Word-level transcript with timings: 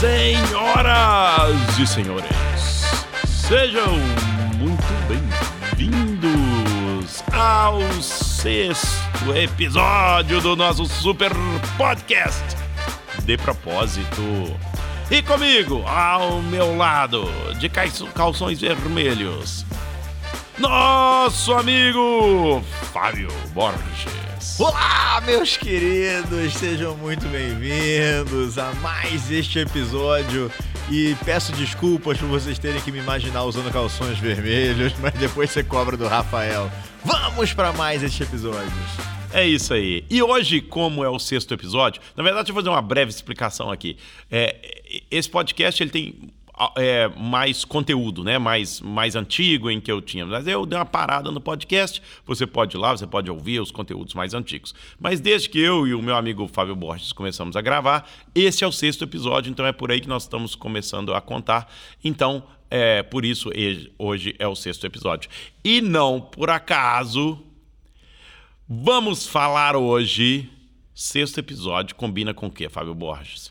Senhoras 0.00 1.78
e 1.78 1.86
senhores, 1.86 2.24
sejam 3.26 3.98
muito 4.56 4.82
bem-vindos 5.76 7.22
ao 7.30 7.82
sexto 8.00 9.36
episódio 9.36 10.40
do 10.40 10.56
nosso 10.56 10.86
super 10.86 11.30
podcast 11.76 12.42
de 13.24 13.36
propósito. 13.36 14.58
E 15.10 15.20
comigo, 15.20 15.84
ao 15.86 16.40
meu 16.40 16.74
lado, 16.78 17.30
de 17.58 17.68
calções 17.68 18.58
vermelhos, 18.58 19.66
nosso 20.58 21.52
amigo 21.52 22.62
Fábio 22.90 23.28
Borges. 23.52 24.29
Olá, 24.58 25.20
meus 25.26 25.58
queridos, 25.58 26.54
sejam 26.54 26.96
muito 26.96 27.26
bem-vindos 27.28 28.56
a 28.56 28.72
mais 28.74 29.30
este 29.30 29.58
episódio. 29.58 30.50
E 30.90 31.14
peço 31.26 31.52
desculpas 31.52 32.16
por 32.16 32.26
vocês 32.26 32.58
terem 32.58 32.80
que 32.80 32.90
me 32.90 32.98
imaginar 32.98 33.44
usando 33.44 33.70
calções 33.70 34.18
vermelhos, 34.18 34.94
mas 34.98 35.12
depois 35.12 35.50
você 35.50 35.62
cobra 35.62 35.94
do 35.94 36.08
Rafael. 36.08 36.70
Vamos 37.04 37.52
para 37.52 37.70
mais 37.74 38.02
este 38.02 38.22
episódio. 38.22 38.72
É 39.30 39.46
isso 39.46 39.74
aí. 39.74 40.04
E 40.08 40.22
hoje, 40.22 40.62
como 40.62 41.04
é 41.04 41.08
o 41.08 41.18
sexto 41.18 41.52
episódio, 41.52 42.00
na 42.16 42.22
verdade, 42.22 42.46
deixa 42.46 42.52
eu 42.52 42.62
fazer 42.62 42.70
uma 42.70 42.82
breve 42.82 43.10
explicação 43.10 43.70
aqui. 43.70 43.98
É, 44.30 45.02
esse 45.10 45.28
podcast 45.28 45.82
ele 45.82 45.90
tem 45.90 46.14
é, 46.76 47.08
mais 47.16 47.64
conteúdo, 47.64 48.22
né? 48.22 48.38
Mais, 48.38 48.80
mais 48.80 49.16
antigo 49.16 49.70
em 49.70 49.80
que 49.80 49.90
eu 49.90 50.00
tinha. 50.00 50.26
Mas 50.26 50.46
eu 50.46 50.66
dei 50.66 50.78
uma 50.78 50.84
parada 50.84 51.30
no 51.30 51.40
podcast. 51.40 52.02
Você 52.26 52.46
pode 52.46 52.76
ir 52.76 52.80
lá, 52.80 52.96
você 52.96 53.06
pode 53.06 53.30
ouvir 53.30 53.60
os 53.60 53.70
conteúdos 53.70 54.14
mais 54.14 54.34
antigos. 54.34 54.74
Mas 54.98 55.20
desde 55.20 55.48
que 55.48 55.58
eu 55.58 55.86
e 55.86 55.94
o 55.94 56.02
meu 56.02 56.16
amigo 56.16 56.46
Fábio 56.48 56.76
Borges 56.76 57.12
começamos 57.12 57.56
a 57.56 57.60
gravar, 57.60 58.08
esse 58.34 58.64
é 58.64 58.66
o 58.66 58.72
sexto 58.72 59.04
episódio, 59.04 59.50
então 59.50 59.66
é 59.66 59.72
por 59.72 59.90
aí 59.90 60.00
que 60.00 60.08
nós 60.08 60.24
estamos 60.24 60.54
começando 60.54 61.14
a 61.14 61.20
contar. 61.20 61.72
Então, 62.04 62.42
é 62.70 63.02
por 63.02 63.24
isso 63.24 63.50
hoje 63.98 64.34
é 64.38 64.46
o 64.46 64.54
sexto 64.54 64.86
episódio. 64.86 65.28
E 65.64 65.80
não 65.80 66.20
por 66.20 66.50
acaso, 66.50 67.38
vamos 68.68 69.26
falar 69.26 69.76
hoje. 69.76 70.48
Sexto 70.94 71.38
episódio 71.38 71.96
combina 71.96 72.34
com 72.34 72.46
o 72.46 72.50
quê, 72.50 72.68
Fábio 72.68 72.94
Borges? 72.94 73.50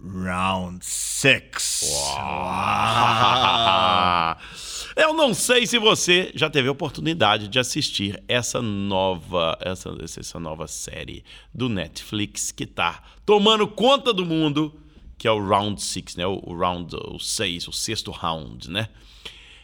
Round 0.00 0.84
6. 0.84 1.88
Eu 4.96 5.14
não 5.14 5.32
sei 5.32 5.66
se 5.66 5.78
você 5.78 6.32
já 6.34 6.50
teve 6.50 6.68
a 6.68 6.72
oportunidade 6.72 7.48
de 7.48 7.58
assistir 7.58 8.22
essa 8.26 8.60
nova, 8.60 9.56
essa, 9.60 9.94
essa 10.02 10.40
nova 10.40 10.66
série 10.66 11.24
do 11.54 11.68
Netflix 11.68 12.50
que 12.50 12.66
tá 12.66 13.02
tomando 13.24 13.68
conta 13.68 14.12
do 14.12 14.26
mundo, 14.26 14.74
que 15.16 15.28
é 15.28 15.30
o 15.30 15.44
Round 15.44 15.80
6, 15.80 16.16
né? 16.16 16.26
O, 16.26 16.52
Round 16.52 16.96
6, 17.20 17.66
o, 17.66 17.70
o 17.70 17.72
sexto 17.72 18.10
round, 18.10 18.70
né? 18.70 18.88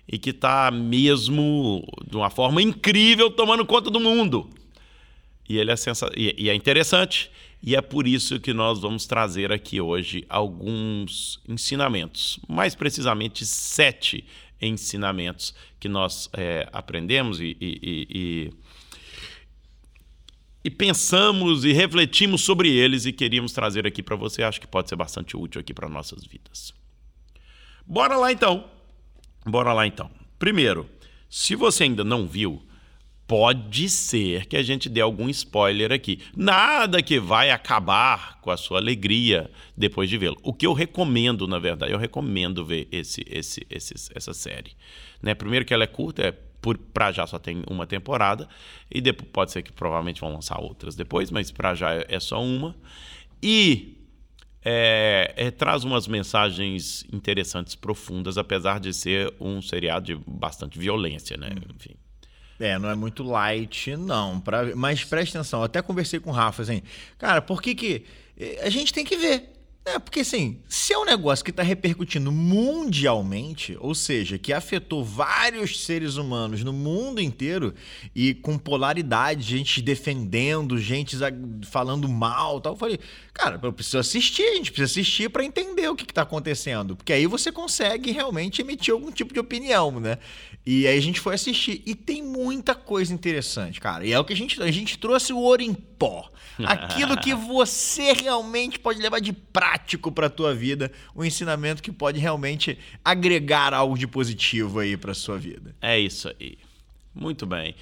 E 0.07 0.19
que 0.19 0.33
tá 0.33 0.71
mesmo 0.71 1.85
de 2.09 2.17
uma 2.17 2.31
forma 2.31 2.63
incrível 2.63 3.31
tomando 3.31 3.67
conta 3.67 3.91
do 3.91 3.99
mundo. 3.99 4.49
E 5.49 5.59
ele 5.59 5.71
é 5.71 5.77
sensa... 5.77 6.11
e, 6.17 6.35
e 6.39 6.49
é 6.49 6.55
interessante 6.55 7.31
e 7.67 7.75
é 7.75 7.81
por 7.81 8.07
isso 8.07 8.39
que 8.39 8.53
nós 8.53 8.79
vamos 8.79 9.07
trazer 9.07 9.51
aqui 9.51 9.81
hoje 9.81 10.27
alguns 10.29 11.41
ensinamentos, 11.49 12.39
mais 12.47 12.75
precisamente 12.75 13.47
sete 13.47 14.23
ensinamentos 14.61 15.55
que 15.81 15.89
nós 15.89 16.29
é, 16.35 16.69
aprendemos 16.71 17.41
e, 17.41 17.57
e, 17.59 18.07
e, 18.11 18.53
e, 20.63 20.71
pensamos 20.71 21.65
e 21.65 21.73
refletimos 21.73 22.43
sobre 22.43 22.71
eles 22.71 23.07
e 23.07 23.13
queríamos 23.15 23.53
trazer 23.53 23.87
aqui 23.87 24.03
para 24.03 24.15
você. 24.15 24.43
Acho 24.43 24.61
que 24.61 24.67
pode 24.67 24.91
ser 24.91 24.97
bastante 24.97 25.35
útil 25.35 25.59
aqui 25.59 25.73
para 25.73 25.89
nossas 25.89 26.23
vidas. 26.27 26.75
Bora 27.87 28.19
lá 28.19 28.31
então. 28.31 28.69
Bora 29.47 29.73
lá 29.73 29.87
então. 29.87 30.11
Primeiro, 30.39 30.87
se 31.31 31.55
você 31.55 31.85
ainda 31.85 32.05
não 32.05 32.27
viu, 32.27 32.63
pode 33.27 33.89
ser 33.89 34.47
que 34.47 34.57
a 34.57 34.63
gente 34.63 34.89
dê 34.89 35.01
algum 35.01 35.29
spoiler 35.29 35.93
aqui. 35.93 36.21
Nada 36.37 37.03
que 37.03 37.19
vai 37.19 37.51
acabar 37.51 38.41
com 38.41 38.51
a 38.51 38.57
sua 38.57 38.79
alegria 38.79 39.51
depois 39.77 40.11
de 40.11 40.19
vê-lo. 40.19 40.37
O 40.43 40.53
que 40.53 40.67
eu 40.67 40.73
recomendo, 40.73 41.47
na 41.47 41.59
verdade, 41.59 41.93
eu 41.93 41.99
recomendo 41.99 42.65
ver 42.65 42.87
esse, 42.93 43.25
esse, 43.29 43.67
esse, 43.71 43.95
essa 44.15 44.35
série. 44.35 44.73
Né? 45.23 45.35
Primeiro 45.35 45.65
que 45.65 45.73
ela 45.73 45.85
é 45.85 45.89
curta, 45.89 46.23
é 46.23 46.33
para 46.93 47.13
já 47.13 47.27
só 47.27 47.39
tem 47.39 47.63
uma 47.69 47.87
temporada 47.87 48.49
e 48.91 49.01
depois 49.01 49.29
pode 49.31 49.53
ser 49.53 49.63
que 49.63 49.71
provavelmente 49.71 50.21
vão 50.21 50.33
lançar 50.33 50.59
outras 50.59 50.95
depois, 50.95 51.31
mas 51.31 51.51
para 51.51 51.75
já 51.75 51.93
é, 51.93 52.07
é 52.09 52.21
só 52.21 52.43
uma. 52.43 52.75
E 53.43 53.99
é, 54.65 55.35
é, 55.37 55.51
traz 55.51 55.85
umas 55.85 56.09
mensagens 56.09 57.05
interessantes, 57.13 57.75
profundas, 57.75 58.39
apesar 58.39 58.81
de 58.81 58.95
ser 58.95 59.35
um 59.39 59.61
seriado 59.61 60.07
de 60.07 60.17
bastante 60.27 60.79
violência, 60.79 61.37
né? 61.37 61.51
Hum. 61.51 61.75
Enfim. 61.77 61.95
É, 62.59 62.79
não 62.79 62.89
é 62.89 62.95
muito 62.95 63.23
light, 63.23 63.97
não. 63.97 64.41
Pra... 64.41 64.75
Mas 64.77 65.05
preste 65.05 65.37
atenção, 65.37 65.61
eu 65.61 65.65
até 65.65 65.83
conversei 65.83 66.21
com 66.21 66.31
o 66.31 66.33
Rafa 66.33 66.63
assim, 66.63 66.83
cara, 67.19 67.43
por 67.43 67.61
que 67.61 67.75
que. 67.75 68.05
Eh, 68.39 68.61
a 68.63 68.71
gente 68.71 68.93
tem 68.93 69.05
que 69.05 69.17
ver. 69.17 69.54
É, 69.87 69.99
porque 69.99 70.21
assim, 70.21 70.59
se 70.67 70.95
é 70.95 70.99
um 70.99 71.05
negócio 71.05 71.45
que 71.45 71.51
está 71.51 71.63
repercutindo 71.63 72.33
mundialmente, 72.33 73.77
ou 73.79 73.95
seja, 73.95 74.39
que 74.39 74.51
afetou 74.51 75.05
vários 75.05 75.85
seres 75.85 76.17
humanos 76.17 76.65
no 76.65 76.73
mundo 76.73 77.21
inteiro 77.21 77.75
e 78.15 78.33
com 78.33 78.57
polaridade, 78.57 79.43
gente 79.43 79.83
defendendo, 79.83 80.79
gente 80.79 81.19
falando 81.67 82.09
mal, 82.09 82.63
tal, 82.63 82.73
eu 82.73 82.79
falei, 82.79 82.99
cara, 83.35 83.61
eu 83.63 83.73
preciso 83.75 83.99
assistir, 83.99 84.45
a 84.45 84.55
gente 84.55 84.73
precisa 84.73 84.91
assistir 84.91 85.29
para 85.29 85.45
entender 85.45 85.87
o 85.89 85.95
que 85.95 86.05
está 86.05 86.23
acontecendo, 86.23 86.97
porque 86.97 87.13
aí 87.13 87.27
você 87.27 87.53
consegue 87.53 88.11
realmente 88.11 88.63
emitir 88.63 88.95
algum 88.95 89.13
tipo 89.13 89.35
de 89.35 89.41
opinião, 89.41 90.01
né? 90.01 90.17
E 90.65 90.87
aí 90.87 90.97
a 90.97 91.03
gente 91.03 91.21
foi 91.21 91.35
assistir 91.35 91.83
e 91.85 91.95
tem 91.95 92.23
muita 92.23 92.75
coisa 92.75 93.13
interessante, 93.13 93.79
cara. 93.79 94.07
E 94.07 94.13
é 94.13 94.19
o 94.19 94.25
que 94.25 94.33
a 94.33 94.37
gente 94.37 94.63
a 94.63 94.71
gente 94.71 94.99
trouxe 94.99 95.31
o 95.31 95.39
ouro 95.39 95.61
em 95.61 95.75
pó. 95.99 96.31
Aquilo 96.65 97.17
que 97.17 97.35
você 97.35 98.13
realmente 98.13 98.79
pode 98.79 99.01
levar 99.01 99.21
de 99.21 99.33
prático 99.33 100.13
para 100.13 100.31
tua 100.31 100.55
vida, 100.55 100.91
um 101.15 101.25
ensinamento 101.25 101.83
que 101.83 101.91
pode 101.91 102.21
realmente 102.21 102.79
agregar 103.05 103.75
algo 103.75 103.99
de 103.99 104.07
positivo 104.07 104.81
aí 104.81 104.97
para 104.97 105.15
sua 105.15 105.37
vida. 105.37 105.75
É 105.81 105.99
isso 105.99 106.29
aí. 106.29 106.59
Muito 107.15 107.47
bem. 107.47 107.75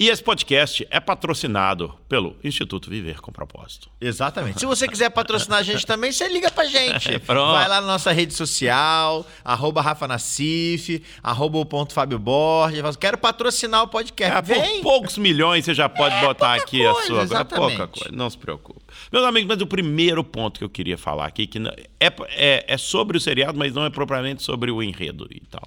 E 0.00 0.08
esse 0.08 0.22
podcast 0.22 0.86
é 0.92 1.00
patrocinado 1.00 1.92
pelo 2.08 2.36
Instituto 2.44 2.88
Viver 2.88 3.20
com 3.20 3.32
Propósito. 3.32 3.90
Exatamente. 4.00 4.60
Se 4.60 4.64
você 4.66 4.86
quiser 4.86 5.10
patrocinar 5.10 5.58
a 5.58 5.62
gente 5.64 5.84
também, 5.84 6.12
você 6.12 6.28
liga 6.28 6.50
pra 6.52 6.64
gente. 6.64 7.08
É, 7.18 7.18
Vai 7.18 7.68
lá 7.68 7.80
na 7.80 7.86
nossa 7.86 8.12
rede 8.12 8.32
social, 8.32 9.26
arroba 9.44 9.80
Rafa 9.80 10.06
Nassif, 10.06 11.02
arroba 11.22 11.58
o 11.58 11.64
ponto 11.64 11.92
Fábio 11.92 12.18
Borges. 12.18 12.96
Quero 12.96 13.18
patrocinar 13.18 13.82
o 13.82 13.88
podcast. 13.88 14.36
É, 14.36 14.42
Vem. 14.42 14.76
Por 14.76 14.82
poucos 14.82 15.18
milhões 15.18 15.64
você 15.64 15.74
já 15.74 15.88
pode 15.88 16.14
é, 16.14 16.20
botar 16.20 16.54
aqui 16.54 16.82
coisa, 16.82 17.00
a 17.00 17.06
sua. 17.06 17.22
Exatamente. 17.22 17.72
É 17.72 17.76
pouca 17.76 17.88
coisa, 17.88 18.16
não 18.16 18.30
se 18.30 18.38
preocupe. 18.38 18.80
Meus 19.12 19.24
amigos, 19.24 19.48
mas 19.48 19.60
o 19.60 19.66
primeiro 19.66 20.22
ponto 20.22 20.58
que 20.58 20.64
eu 20.64 20.70
queria 20.70 20.96
falar 20.96 21.26
aqui, 21.26 21.46
que 21.46 21.58
é, 22.00 22.12
é, 22.30 22.64
é 22.68 22.78
sobre 22.78 23.16
o 23.16 23.20
seriado, 23.20 23.58
mas 23.58 23.72
não 23.72 23.84
é 23.84 23.90
propriamente 23.90 24.42
sobre 24.42 24.70
o 24.70 24.82
enredo 24.82 25.26
e 25.30 25.40
tal, 25.40 25.66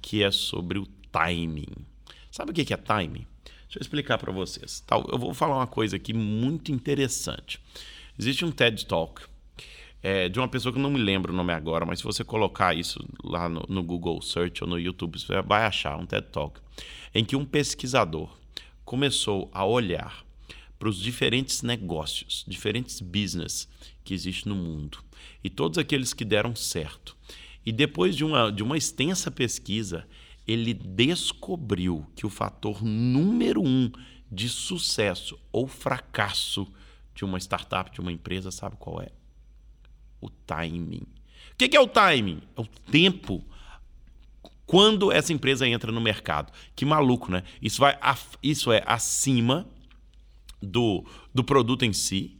que 0.00 0.22
é 0.22 0.30
sobre 0.30 0.78
o 0.78 0.86
timing. 1.10 1.72
Sabe 2.30 2.50
o 2.50 2.54
que 2.54 2.72
é 2.72 2.76
timing? 2.76 3.26
Deixa 3.72 3.78
eu 3.78 3.84
explicar 3.84 4.18
para 4.18 4.30
vocês. 4.30 4.84
Eu 5.10 5.18
vou 5.18 5.32
falar 5.32 5.56
uma 5.56 5.66
coisa 5.66 5.96
aqui 5.96 6.12
muito 6.12 6.70
interessante. 6.70 7.58
Existe 8.18 8.44
um 8.44 8.50
TED 8.50 8.84
Talk 8.84 9.22
é, 10.02 10.28
de 10.28 10.38
uma 10.38 10.46
pessoa 10.46 10.70
que 10.70 10.78
eu 10.78 10.82
não 10.82 10.90
me 10.90 11.00
lembro 11.00 11.32
o 11.32 11.36
nome 11.36 11.54
agora, 11.54 11.86
mas 11.86 12.00
se 12.00 12.04
você 12.04 12.22
colocar 12.22 12.76
isso 12.76 13.02
lá 13.24 13.48
no, 13.48 13.64
no 13.70 13.82
Google 13.82 14.20
Search 14.20 14.62
ou 14.62 14.68
no 14.68 14.78
YouTube, 14.78 15.18
você 15.18 15.40
vai 15.40 15.64
achar 15.64 15.96
um 15.96 16.04
TED 16.04 16.26
Talk 16.26 16.60
em 17.14 17.24
que 17.24 17.34
um 17.34 17.46
pesquisador 17.46 18.28
começou 18.84 19.50
a 19.54 19.64
olhar 19.64 20.22
para 20.78 20.90
os 20.90 20.98
diferentes 20.98 21.62
negócios, 21.62 22.44
diferentes 22.46 23.00
business 23.00 23.66
que 24.04 24.12
existem 24.12 24.52
no 24.52 24.58
mundo 24.58 24.98
e 25.42 25.48
todos 25.48 25.78
aqueles 25.78 26.12
que 26.12 26.26
deram 26.26 26.54
certo. 26.54 27.16
E 27.64 27.72
depois 27.72 28.14
de 28.14 28.22
uma, 28.22 28.52
de 28.52 28.62
uma 28.62 28.76
extensa 28.76 29.30
pesquisa, 29.30 30.06
ele 30.46 30.74
descobriu 30.74 32.06
que 32.14 32.26
o 32.26 32.30
fator 32.30 32.82
número 32.82 33.62
um 33.62 33.90
de 34.30 34.48
sucesso 34.48 35.38
ou 35.52 35.66
fracasso 35.66 36.66
de 37.14 37.24
uma 37.24 37.38
startup, 37.38 37.90
de 37.90 38.00
uma 38.00 38.12
empresa, 38.12 38.50
sabe 38.50 38.76
qual 38.78 39.00
é? 39.00 39.08
O 40.20 40.30
timing. 40.30 41.06
O 41.52 41.56
que 41.56 41.76
é 41.76 41.80
o 41.80 41.86
timing? 41.86 42.42
É 42.56 42.60
o 42.60 42.66
tempo 42.90 43.44
quando 44.66 45.12
essa 45.12 45.32
empresa 45.32 45.68
entra 45.68 45.92
no 45.92 46.00
mercado. 46.00 46.52
Que 46.74 46.84
maluco, 46.84 47.30
né? 47.30 47.42
Isso, 47.60 47.80
vai, 47.80 47.98
isso 48.42 48.72
é 48.72 48.82
acima 48.86 49.68
do, 50.62 51.04
do 51.34 51.44
produto 51.44 51.84
em 51.84 51.92
si, 51.92 52.38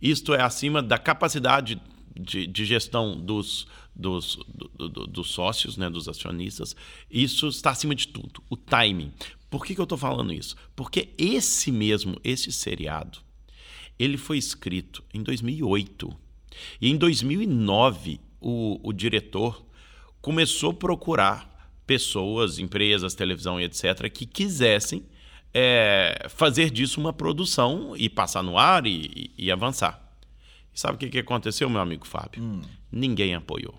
isto 0.00 0.34
é 0.34 0.40
acima 0.40 0.82
da 0.82 0.98
capacidade 0.98 1.80
de, 2.18 2.46
de 2.46 2.64
gestão 2.64 3.18
dos, 3.18 3.66
dos, 3.94 4.38
do, 4.48 4.88
do, 4.88 5.06
dos 5.06 5.30
sócios, 5.30 5.76
né, 5.76 5.88
dos 5.90 6.08
acionistas, 6.08 6.74
isso 7.10 7.48
está 7.48 7.70
acima 7.70 7.94
de 7.94 8.08
tudo. 8.08 8.42
O 8.50 8.56
timing. 8.56 9.12
Por 9.48 9.64
que, 9.64 9.74
que 9.74 9.80
eu 9.80 9.84
estou 9.84 9.98
falando 9.98 10.32
isso? 10.32 10.56
Porque 10.74 11.10
esse 11.16 11.70
mesmo, 11.70 12.18
esse 12.24 12.52
seriado, 12.52 13.18
ele 13.98 14.16
foi 14.16 14.38
escrito 14.38 15.02
em 15.12 15.22
2008. 15.22 16.14
E 16.80 16.90
em 16.90 16.96
2009 16.96 18.20
o, 18.40 18.80
o 18.82 18.92
diretor 18.92 19.64
começou 20.20 20.70
a 20.70 20.74
procurar 20.74 21.56
pessoas, 21.86 22.58
empresas, 22.58 23.14
televisão 23.14 23.60
e 23.60 23.64
etc., 23.64 24.10
que 24.10 24.26
quisessem 24.26 25.04
é, 25.54 26.26
fazer 26.28 26.70
disso 26.70 27.00
uma 27.00 27.12
produção 27.12 27.94
e 27.96 28.08
passar 28.08 28.42
no 28.42 28.58
ar 28.58 28.86
e, 28.86 29.32
e, 29.38 29.46
e 29.46 29.50
avançar. 29.50 30.05
E 30.76 30.80
sabe 30.80 30.96
o 30.96 30.98
que, 30.98 31.08
que 31.08 31.18
aconteceu, 31.18 31.70
meu 31.70 31.80
amigo 31.80 32.06
Fábio? 32.06 32.42
Hum. 32.42 32.60
Ninguém 32.92 33.34
apoiou. 33.34 33.74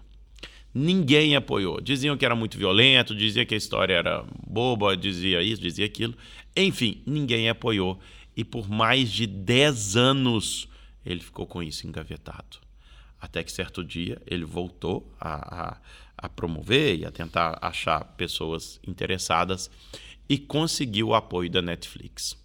Ninguém 0.74 1.36
apoiou. 1.36 1.80
Diziam 1.80 2.18
que 2.18 2.26
era 2.26 2.36
muito 2.36 2.58
violento, 2.58 3.16
dizia 3.16 3.46
que 3.46 3.54
a 3.54 3.58
história 3.58 3.94
era 3.94 4.26
boba, 4.48 4.98
dizia 4.98 5.44
isso, 5.44 5.62
dizia 5.62 5.86
aquilo. 5.86 6.16
Enfim, 6.56 7.04
ninguém 7.06 7.50
apoiou. 7.50 8.00
E 8.36 8.44
por 8.44 8.68
mais 8.68 9.12
de 9.12 9.28
10 9.28 9.96
anos 9.96 10.68
ele 11.06 11.20
ficou 11.20 11.46
com 11.46 11.62
isso 11.62 11.88
engavetado. 11.88 12.58
Até 13.20 13.44
que 13.44 13.52
certo 13.52 13.84
dia 13.84 14.22
ele 14.26 14.46
voltou 14.46 15.12
a, 15.20 15.72
a, 15.72 15.78
a 16.18 16.30
promover 16.30 17.00
e 17.00 17.06
a 17.06 17.12
tentar 17.12 17.58
achar 17.62 18.04
pessoas 18.18 18.80
interessadas 18.86 19.70
e 20.28 20.38
conseguiu 20.38 21.10
o 21.10 21.16
apoio 21.16 21.50
da 21.50 21.62
Netflix, 21.62 22.38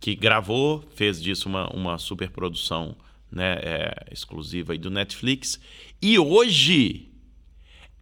que 0.00 0.14
gravou, 0.14 0.82
fez 0.94 1.22
disso 1.22 1.48
uma, 1.48 1.68
uma 1.72 1.96
superprodução 1.96 2.96
né, 3.34 3.58
é, 3.62 4.06
exclusiva 4.12 4.76
do 4.78 4.90
Netflix. 4.90 5.60
E 6.00 6.18
hoje 6.18 7.08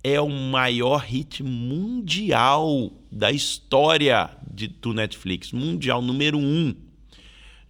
é 0.05 0.21
o 0.21 0.29
maior 0.29 0.99
hit 0.99 1.43
mundial 1.43 2.93
da 3.11 3.33
história 3.33 4.31
de, 4.53 4.69
do 4.69 4.93
Netflix, 4.93 5.53
mundial 5.53 6.03
número 6.03 6.39
um. 6.39 6.75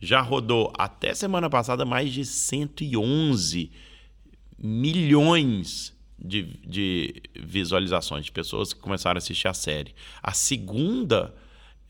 Já 0.00 0.20
rodou 0.20 0.73
até 0.76 1.14
semana 1.14 1.49
passada 1.49 1.85
mais 1.85 2.12
de 2.12 2.25
111 2.25 3.70
milhões 4.59 5.97
de, 6.19 6.43
de 6.67 7.23
visualizações 7.38 8.25
de 8.25 8.32
pessoas 8.32 8.73
que 8.73 8.81
começaram 8.81 9.19
a 9.19 9.19
assistir 9.19 9.47
a 9.47 9.55
série. 9.55 9.94
A 10.20 10.32
segunda 10.32 11.35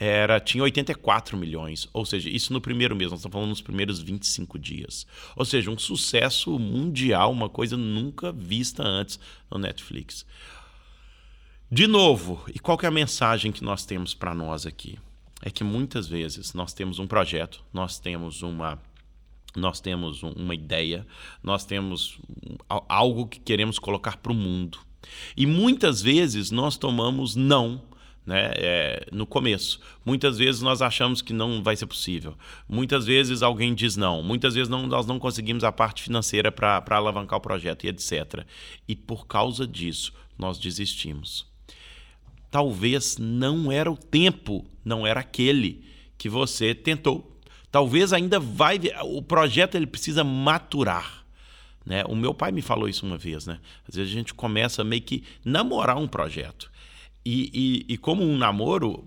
era 0.02 0.40
tinha 0.40 0.64
84 0.64 1.36
milhões, 1.36 1.88
ou 1.92 2.04
seja, 2.04 2.28
isso 2.28 2.52
no 2.52 2.60
primeiro 2.60 2.96
mês, 2.96 3.10
nós 3.12 3.20
estamos 3.20 3.32
falando 3.32 3.50
nos 3.50 3.60
primeiros 3.60 4.00
25 4.00 4.58
dias. 4.58 5.06
Ou 5.36 5.44
seja, 5.44 5.70
um 5.70 5.78
sucesso 5.78 6.58
mundial, 6.58 7.30
uma 7.30 7.48
coisa 7.48 7.76
nunca 7.76 8.32
vista 8.32 8.82
antes 8.82 9.20
no 9.48 9.58
Netflix. 9.58 10.26
De 11.70 11.86
novo, 11.86 12.44
e 12.52 12.58
qual 12.58 12.76
é 12.82 12.86
a 12.86 12.90
mensagem 12.90 13.52
que 13.52 13.62
nós 13.62 13.86
temos 13.86 14.12
para 14.12 14.34
nós 14.34 14.66
aqui? 14.66 14.98
É 15.40 15.50
que 15.50 15.62
muitas 15.62 16.08
vezes 16.08 16.52
nós 16.52 16.72
temos 16.72 16.98
um 16.98 17.06
projeto, 17.06 17.62
nós 17.72 17.98
temos 17.98 18.42
uma 18.42 18.80
nós 19.54 19.80
temos 19.80 20.22
uma 20.22 20.54
ideia, 20.54 21.06
nós 21.42 21.62
temos 21.64 22.18
algo 22.88 23.26
que 23.26 23.38
queremos 23.38 23.78
colocar 23.78 24.16
para 24.16 24.32
o 24.32 24.34
mundo. 24.34 24.78
E 25.36 25.44
muitas 25.46 26.00
vezes 26.00 26.50
nós 26.50 26.78
tomamos 26.78 27.36
não 27.36 27.82
né? 28.24 28.52
É, 28.56 29.06
no 29.12 29.26
começo. 29.26 29.80
Muitas 30.04 30.38
vezes 30.38 30.62
nós 30.62 30.80
achamos 30.80 31.20
que 31.20 31.32
não 31.32 31.62
vai 31.62 31.76
ser 31.76 31.86
possível. 31.86 32.36
Muitas 32.68 33.04
vezes 33.04 33.42
alguém 33.42 33.74
diz 33.74 33.96
não. 33.96 34.22
Muitas 34.22 34.54
vezes 34.54 34.68
não, 34.68 34.86
nós 34.86 35.06
não 35.06 35.18
conseguimos 35.18 35.64
a 35.64 35.72
parte 35.72 36.02
financeira 36.02 36.50
para 36.52 36.82
alavancar 36.90 37.38
o 37.38 37.42
projeto 37.42 37.84
e 37.84 37.88
etc. 37.88 38.44
E 38.86 38.94
por 38.94 39.26
causa 39.26 39.66
disso, 39.66 40.12
nós 40.38 40.58
desistimos. 40.58 41.46
Talvez 42.50 43.16
não 43.18 43.72
era 43.72 43.90
o 43.90 43.96
tempo, 43.96 44.64
não 44.84 45.06
era 45.06 45.20
aquele 45.20 45.84
que 46.18 46.28
você 46.28 46.74
tentou. 46.74 47.40
Talvez 47.70 48.12
ainda 48.12 48.38
vai. 48.38 48.78
O 49.04 49.22
projeto 49.22 49.74
ele 49.74 49.86
precisa 49.86 50.22
maturar. 50.22 51.24
Né? 51.84 52.04
O 52.04 52.14
meu 52.14 52.34
pai 52.34 52.52
me 52.52 52.62
falou 52.62 52.88
isso 52.88 53.04
uma 53.06 53.16
vez. 53.16 53.46
Né? 53.46 53.58
Às 53.88 53.96
vezes 53.96 54.12
a 54.12 54.14
gente 54.14 54.34
começa 54.34 54.84
meio 54.84 55.02
que 55.02 55.24
namorar 55.44 55.96
um 55.96 56.06
projeto. 56.06 56.70
E, 57.24 57.84
e, 57.88 57.94
e 57.94 57.96
como 57.98 58.22
um 58.22 58.36
namoro, 58.36 59.04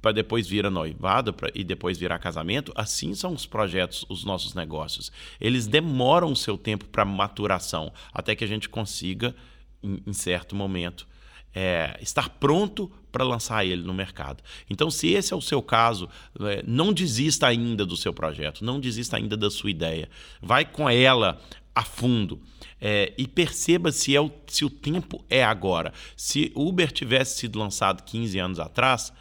para 0.00 0.12
depois 0.12 0.46
vir 0.46 0.66
a 0.66 0.70
noivado 0.70 1.32
pra, 1.32 1.50
e 1.54 1.62
depois 1.62 1.98
virar 1.98 2.18
casamento, 2.18 2.72
assim 2.74 3.14
são 3.14 3.32
os 3.32 3.46
projetos, 3.46 4.04
os 4.08 4.24
nossos 4.24 4.54
negócios. 4.54 5.12
Eles 5.40 5.66
demoram 5.66 6.32
o 6.32 6.36
seu 6.36 6.56
tempo 6.56 6.86
para 6.86 7.04
maturação, 7.04 7.92
até 8.12 8.34
que 8.34 8.44
a 8.44 8.48
gente 8.48 8.68
consiga, 8.68 9.34
em, 9.82 10.02
em 10.06 10.12
certo 10.12 10.56
momento, 10.56 11.06
é, 11.54 11.98
estar 12.00 12.30
pronto 12.30 12.90
para 13.10 13.24
lançar 13.24 13.64
ele 13.64 13.82
no 13.82 13.92
mercado. 13.92 14.42
Então, 14.70 14.90
se 14.90 15.08
esse 15.08 15.34
é 15.34 15.36
o 15.36 15.40
seu 15.40 15.62
caso, 15.62 16.08
é, 16.40 16.64
não 16.66 16.92
desista 16.92 17.46
ainda 17.46 17.84
do 17.84 17.96
seu 17.96 18.12
projeto, 18.12 18.64
não 18.64 18.80
desista 18.80 19.18
ainda 19.18 19.36
da 19.36 19.50
sua 19.50 19.70
ideia. 19.70 20.08
Vai 20.40 20.64
com 20.64 20.88
ela 20.88 21.38
a 21.74 21.82
fundo. 21.82 22.40
É, 22.80 23.12
e 23.16 23.26
perceba 23.26 23.92
se, 23.92 24.14
é 24.14 24.20
o, 24.20 24.30
se 24.46 24.64
o 24.64 24.70
tempo 24.70 25.24
é 25.28 25.44
agora. 25.44 25.92
Se 26.16 26.52
Uber 26.54 26.90
tivesse 26.90 27.38
sido 27.38 27.58
lançado 27.58 28.02
15 28.02 28.38
anos 28.38 28.60
atrás, 28.60 29.12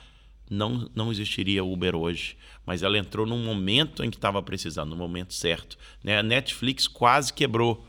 não, 0.50 0.90
não 0.94 1.12
existiria 1.12 1.64
Uber 1.64 1.96
hoje. 1.96 2.38
Mas 2.66 2.84
ela 2.84 2.98
entrou 2.98 3.26
num 3.26 3.44
momento 3.44 4.04
em 4.04 4.10
que 4.10 4.18
estava 4.18 4.42
precisando, 4.42 4.90
no 4.90 4.98
momento 4.98 5.34
certo. 5.34 5.78
Né? 6.04 6.18
A 6.18 6.24
Netflix 6.24 6.88
quase 6.88 7.34
quebrou, 7.34 7.86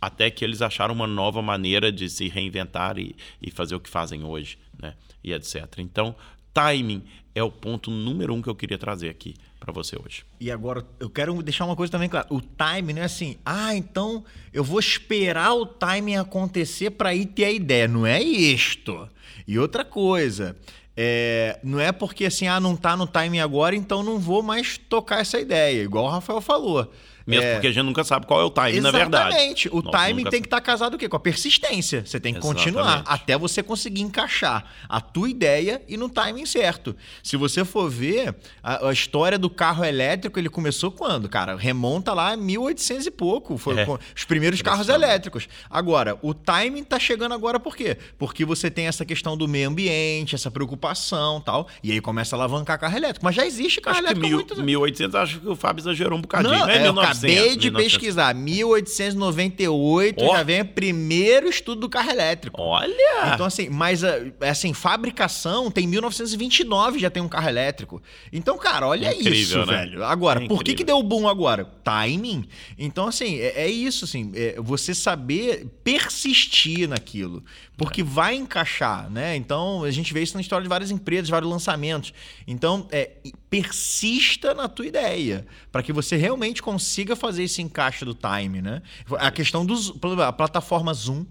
até 0.00 0.30
que 0.30 0.44
eles 0.44 0.62
acharam 0.62 0.94
uma 0.94 1.06
nova 1.06 1.40
maneira 1.40 1.92
de 1.92 2.08
se 2.08 2.28
reinventar 2.28 2.98
e, 2.98 3.14
e 3.40 3.50
fazer 3.50 3.74
o 3.74 3.80
que 3.80 3.88
fazem 3.88 4.24
hoje, 4.24 4.58
né? 4.80 4.94
e 5.22 5.32
etc. 5.32 5.78
Então, 5.78 6.14
timing 6.52 7.02
é 7.34 7.42
o 7.42 7.50
ponto 7.50 7.90
número 7.90 8.34
um 8.34 8.42
que 8.42 8.48
eu 8.48 8.54
queria 8.54 8.78
trazer 8.78 9.08
aqui 9.08 9.34
para 9.58 9.72
você 9.72 9.96
hoje. 9.96 10.24
E 10.40 10.50
agora 10.50 10.84
eu 10.98 11.10
quero 11.10 11.40
deixar 11.42 11.66
uma 11.66 11.76
coisa 11.76 11.92
também 11.92 12.08
clara. 12.08 12.26
O 12.30 12.40
time 12.40 12.92
não 12.92 13.02
é 13.02 13.04
assim, 13.04 13.36
ah, 13.44 13.74
então 13.74 14.24
eu 14.52 14.64
vou 14.64 14.80
esperar 14.80 15.54
o 15.54 15.66
timing 15.66 16.16
acontecer 16.16 16.90
para 16.90 17.14
ir 17.14 17.26
ter 17.26 17.44
a 17.44 17.52
ideia. 17.52 17.86
Não 17.86 18.06
é 18.06 18.20
isto. 18.22 19.08
E 19.46 19.58
outra 19.58 19.84
coisa, 19.84 20.56
é, 20.96 21.58
não 21.62 21.78
é 21.78 21.92
porque 21.92 22.24
assim, 22.24 22.46
ah, 22.46 22.58
não 22.58 22.74
tá 22.76 22.96
no 22.96 23.06
timing 23.06 23.40
agora, 23.40 23.76
então 23.76 24.02
não 24.02 24.18
vou 24.18 24.42
mais 24.42 24.78
tocar 24.78 25.20
essa 25.20 25.38
ideia, 25.38 25.82
igual 25.82 26.06
o 26.06 26.10
Rafael 26.10 26.40
falou. 26.40 26.90
Mesmo 27.30 27.44
é... 27.44 27.52
porque 27.54 27.68
a 27.68 27.72
gente 27.72 27.84
nunca 27.84 28.04
sabe 28.04 28.26
qual 28.26 28.40
é 28.40 28.44
o 28.44 28.50
timing, 28.50 28.80
na 28.80 28.90
verdade. 28.90 29.28
Exatamente. 29.28 29.68
O 29.72 29.82
timing 29.82 30.24
tem 30.24 30.40
que 30.40 30.46
estar 30.46 30.58
tá 30.58 30.60
casado 30.60 30.94
o 30.94 30.98
quê? 30.98 31.08
Com 31.08 31.16
a 31.16 31.20
persistência. 31.20 32.04
Você 32.04 32.18
tem 32.20 32.34
que 32.34 32.40
Exatamente. 32.40 32.64
continuar 32.64 33.02
até 33.06 33.38
você 33.38 33.62
conseguir 33.62 34.02
encaixar 34.02 34.64
a 34.88 35.00
tua 35.00 35.28
ideia 35.28 35.82
e 35.88 35.96
no 35.96 36.08
timing 36.08 36.46
certo. 36.46 36.94
Se 37.22 37.36
você 37.36 37.64
for 37.64 37.88
ver, 37.88 38.34
a, 38.62 38.88
a 38.88 38.92
história 38.92 39.38
do 39.38 39.48
carro 39.48 39.84
elétrico, 39.84 40.38
ele 40.38 40.48
começou 40.48 40.90
quando, 40.90 41.28
cara? 41.28 41.56
Remonta 41.56 42.12
lá 42.12 42.32
a 42.32 42.36
1800 42.36 43.06
e 43.06 43.10
pouco. 43.10 43.56
Foi 43.56 43.78
é. 43.78 43.86
os 44.16 44.24
primeiros 44.24 44.60
carros 44.62 44.88
elétricos. 44.88 45.48
Agora, 45.68 46.18
o 46.22 46.34
timing 46.34 46.84
tá 46.84 46.98
chegando 46.98 47.34
agora 47.34 47.60
por 47.60 47.76
quê? 47.76 47.96
Porque 48.18 48.44
você 48.44 48.70
tem 48.70 48.86
essa 48.86 49.04
questão 49.04 49.36
do 49.36 49.46
meio 49.46 49.68
ambiente, 49.68 50.34
essa 50.34 50.50
preocupação 50.50 51.40
tal. 51.40 51.68
E 51.82 51.92
aí 51.92 52.00
começa 52.00 52.34
a 52.34 52.38
alavancar 52.38 52.78
carro 52.78 52.96
elétrico. 52.96 53.24
Mas 53.24 53.34
já 53.34 53.46
existe 53.46 53.80
carro 53.80 53.98
acho 53.98 54.06
elétrico. 54.06 54.26
Que 54.26 54.28
mil, 54.28 54.36
muito... 54.38 54.62
1800, 54.62 55.14
acho 55.14 55.40
que 55.40 55.48
o 55.48 55.56
Fábio 55.56 55.82
exagerou 55.82 56.18
um 56.18 56.22
bocadinho. 56.22 56.58
Não, 56.58 56.68
é, 56.68 56.76
é 56.76 56.82
1900, 56.82 57.19
acabei 57.26 57.56
de 57.56 57.70
1900. 57.70 57.92
pesquisar. 57.92 58.34
1898 58.34 60.24
oh. 60.24 60.36
já 60.36 60.42
vem 60.42 60.60
o 60.62 60.64
primeiro 60.66 61.48
estudo 61.48 61.82
do 61.82 61.88
carro 61.88 62.10
elétrico. 62.10 62.60
Olha! 62.60 63.34
Então, 63.34 63.46
assim, 63.46 63.68
mas 63.68 64.02
eh, 64.02 64.32
assim, 64.40 64.72
fabricação 64.72 65.70
tem 65.70 65.86
1929 65.86 66.98
já 66.98 67.10
tem 67.10 67.22
um 67.22 67.28
carro 67.28 67.48
elétrico. 67.48 68.02
Então, 68.32 68.58
cara, 68.58 68.86
olha 68.86 69.08
é 69.08 69.14
incrível, 69.14 69.32
isso, 69.32 69.58
né? 69.66 69.86
velho. 69.86 70.04
Agora, 70.04 70.44
é 70.44 70.48
por 70.48 70.62
que, 70.62 70.74
que 70.74 70.84
deu 70.84 71.02
boom 71.02 71.28
agora? 71.28 71.64
Timing. 71.84 72.44
Então, 72.78 73.08
assim, 73.08 73.38
é, 73.38 73.64
é 73.64 73.68
isso, 73.68 74.04
assim, 74.04 74.32
é 74.34 74.56
você 74.60 74.94
saber 74.94 75.66
persistir 75.82 76.88
naquilo. 76.88 77.42
Porque 77.80 78.02
é. 78.02 78.04
vai 78.04 78.34
encaixar, 78.34 79.08
né? 79.08 79.34
Então, 79.36 79.84
a 79.84 79.90
gente 79.90 80.12
vê 80.12 80.22
isso 80.22 80.34
na 80.34 80.42
história 80.42 80.62
de 80.62 80.68
várias 80.68 80.90
empresas, 80.90 81.30
vários 81.30 81.50
lançamentos. 81.50 82.12
Então, 82.46 82.86
é, 82.92 83.12
persista 83.48 84.52
na 84.52 84.68
tua 84.68 84.86
ideia, 84.86 85.46
para 85.72 85.82
que 85.82 85.90
você 85.90 86.14
realmente 86.16 86.60
consiga 86.60 87.16
fazer 87.16 87.44
esse 87.44 87.62
encaixe 87.62 88.04
do 88.04 88.14
time, 88.14 88.60
né? 88.60 88.82
A 89.18 89.30
questão 89.30 89.64
dos 89.64 89.94
a 90.20 90.30
plataforma 90.30 90.92
Zoom 90.92 91.24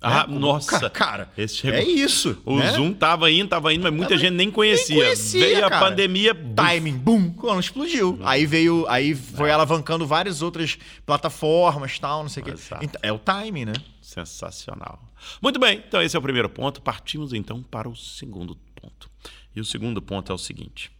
ah, 0.00 0.26
né? 0.28 0.38
nossa. 0.38 0.88
Cara, 0.88 1.28
é 1.36 1.82
isso. 1.82 2.40
O 2.44 2.58
né? 2.58 2.70
Zoom 2.70 2.92
tava 2.92 3.28
indo, 3.28 3.48
tava 3.48 3.74
indo, 3.74 3.82
mas 3.82 3.92
muita 3.92 4.16
gente 4.16 4.34
nem 4.34 4.48
conhecia. 4.48 4.94
nem 4.94 5.04
conhecia. 5.04 5.40
Veio 5.40 5.60
cara. 5.62 5.76
a 5.76 5.80
pandemia. 5.80 6.34
Timing, 6.34 6.98
boom, 6.98 7.32
quando 7.32 7.58
explodiu. 7.58 8.16
Aí 8.22 8.46
veio, 8.46 8.86
aí 8.88 9.12
foi 9.14 9.48
é. 9.48 9.52
alavancando 9.52 10.06
várias 10.06 10.40
outras 10.40 10.78
plataformas 11.04 11.98
tal, 11.98 12.22
não 12.22 12.28
sei 12.28 12.44
o 12.44 12.46
quê. 12.46 12.54
Então, 12.82 13.00
é 13.02 13.12
o 13.12 13.18
timing, 13.18 13.64
né? 13.64 13.72
Sensacional. 14.00 15.05
Muito 15.40 15.58
bem, 15.58 15.82
então 15.86 16.02
esse 16.02 16.16
é 16.16 16.18
o 16.18 16.22
primeiro 16.22 16.48
ponto. 16.48 16.80
Partimos 16.80 17.32
então 17.32 17.62
para 17.62 17.88
o 17.88 17.96
segundo 17.96 18.56
ponto. 18.74 19.10
E 19.54 19.60
o 19.60 19.64
segundo 19.64 20.00
ponto 20.02 20.30
é 20.30 20.34
o 20.34 20.38
seguinte: 20.38 20.90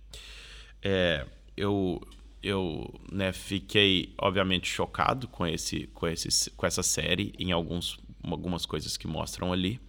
é, 0.82 1.26
eu, 1.56 2.00
eu 2.42 3.00
né, 3.10 3.32
fiquei, 3.32 4.14
obviamente, 4.18 4.68
chocado 4.68 5.28
com, 5.28 5.46
esse, 5.46 5.86
com, 5.88 6.06
esse, 6.06 6.50
com 6.50 6.66
essa 6.66 6.82
série 6.82 7.34
em 7.38 7.52
alguns, 7.52 7.98
algumas 8.22 8.64
coisas 8.64 8.96
que 8.96 9.06
mostram 9.06 9.52
ali. 9.52 9.80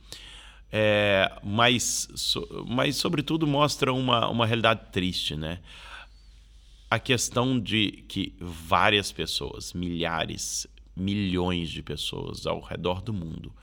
É, 0.71 1.39
mas, 1.43 2.09
so, 2.15 2.65
mas, 2.67 2.97
sobretudo, 2.97 3.47
mostra 3.47 3.93
uma, 3.93 4.27
uma 4.27 4.45
realidade 4.45 4.91
triste, 4.91 5.35
né? 5.35 5.59
A 6.89 6.99
questão 6.99 7.59
de 7.59 8.03
que 8.07 8.35
várias 8.39 9.11
pessoas, 9.11 9.73
milhares, 9.73 10.67
milhões 10.95 11.69
de 11.69 11.83
pessoas 11.83 12.45
ao 12.45 12.61
redor 12.61 13.01
do 13.01 13.13
mundo, 13.13 13.53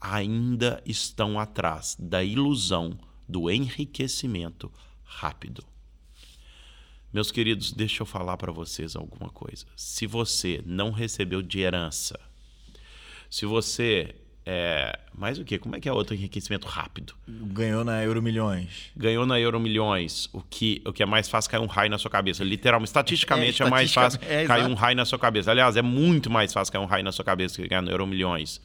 ainda 0.00 0.82
estão 0.84 1.38
atrás 1.38 1.96
da 1.98 2.22
ilusão 2.22 2.98
do 3.28 3.50
enriquecimento 3.50 4.72
rápido. 5.04 5.64
Meus 7.12 7.30
queridos, 7.30 7.72
deixa 7.72 8.02
eu 8.02 8.06
falar 8.06 8.36
para 8.36 8.52
vocês 8.52 8.94
alguma 8.94 9.30
coisa. 9.30 9.64
Se 9.74 10.06
você 10.06 10.62
não 10.66 10.90
recebeu 10.90 11.40
de 11.40 11.60
herança, 11.60 12.20
se 13.30 13.46
você 13.46 14.14
é, 14.48 14.96
mais 15.12 15.40
o 15.40 15.44
que? 15.44 15.58
Como 15.58 15.74
é 15.74 15.80
que 15.80 15.88
é 15.88 15.92
outro 15.92 16.14
enriquecimento 16.14 16.68
rápido? 16.68 17.14
Ganhou 17.26 17.84
na 17.84 18.04
Euro 18.04 18.22
Milhões. 18.22 18.92
Ganhou 18.96 19.26
na 19.26 19.40
Euro 19.40 19.58
Milhões. 19.58 20.28
O 20.32 20.40
que, 20.40 20.80
o 20.86 20.92
que 20.92 21.02
é 21.02 21.06
mais 21.06 21.28
fácil 21.28 21.50
cair 21.50 21.60
um 21.60 21.66
raio 21.66 21.90
na 21.90 21.98
sua 21.98 22.10
cabeça. 22.10 22.44
Literalmente, 22.44 22.88
estatisticamente 22.88 23.60
é, 23.60 23.66
é 23.66 23.68
mais 23.68 23.92
fácil 23.92 24.20
é, 24.22 24.44
cair 24.44 24.66
um 24.66 24.74
raio 24.74 24.96
na 24.96 25.04
sua 25.04 25.18
cabeça. 25.18 25.50
Aliás, 25.50 25.76
é 25.76 25.82
muito 25.82 26.30
mais 26.30 26.52
fácil 26.52 26.72
cair 26.72 26.80
um 26.80 26.86
raio 26.86 27.02
na 27.02 27.10
sua 27.10 27.24
cabeça 27.24 27.60
que 27.60 27.66
ganhar 27.66 27.82
na 27.82 27.90
Euro 27.90 28.06
Milhões. 28.06 28.60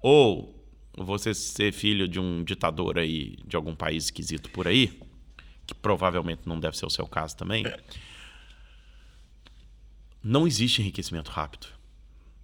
Ou 0.00 0.54
você 0.96 1.34
ser 1.34 1.72
filho 1.72 2.08
de 2.08 2.18
um 2.18 2.42
ditador 2.44 2.98
aí, 2.98 3.36
de 3.46 3.56
algum 3.56 3.74
país 3.74 4.04
esquisito 4.04 4.50
por 4.50 4.66
aí, 4.66 5.00
que 5.66 5.74
provavelmente 5.74 6.42
não 6.46 6.58
deve 6.58 6.76
ser 6.76 6.86
o 6.86 6.90
seu 6.90 7.06
caso 7.06 7.36
também. 7.36 7.64
Não 10.22 10.46
existe 10.46 10.80
enriquecimento 10.80 11.30
rápido. 11.30 11.66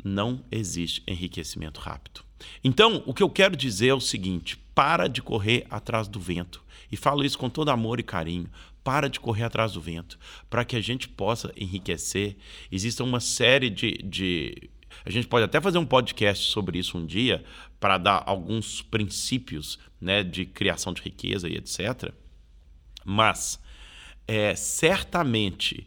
Não 0.04 0.44
existe 0.50 1.02
enriquecimento 1.06 1.80
rápido. 1.80 2.22
Então, 2.62 3.02
o 3.06 3.14
que 3.14 3.22
eu 3.22 3.30
quero 3.30 3.56
dizer 3.56 3.88
é 3.88 3.94
o 3.94 4.00
seguinte: 4.00 4.56
para 4.74 5.08
de 5.08 5.22
correr 5.22 5.66
atrás 5.70 6.06
do 6.08 6.20
vento. 6.20 6.62
E 6.90 6.96
falo 6.96 7.24
isso 7.24 7.38
com 7.38 7.50
todo 7.50 7.70
amor 7.70 7.98
e 7.98 8.02
carinho. 8.02 8.48
Para 8.84 9.08
de 9.08 9.18
correr 9.18 9.42
atrás 9.42 9.72
do 9.72 9.80
vento. 9.80 10.18
Para 10.48 10.64
que 10.64 10.76
a 10.76 10.80
gente 10.80 11.08
possa 11.08 11.52
enriquecer, 11.56 12.36
existe 12.70 13.02
uma 13.02 13.20
série 13.20 13.68
de, 13.68 13.92
de. 14.04 14.70
A 15.04 15.10
gente 15.10 15.26
pode 15.26 15.44
até 15.44 15.60
fazer 15.60 15.78
um 15.78 15.86
podcast 15.86 16.50
sobre 16.50 16.78
isso 16.78 16.98
um 16.98 17.06
dia, 17.06 17.44
para 17.78 17.98
dar 17.98 18.22
alguns 18.26 18.82
princípios 18.82 19.78
né, 20.00 20.22
de 20.22 20.46
criação 20.46 20.92
de 20.92 21.02
riqueza 21.02 21.48
e 21.48 21.56
etc. 21.56 22.12
Mas, 23.04 23.60
é, 24.26 24.54
certamente 24.54 25.86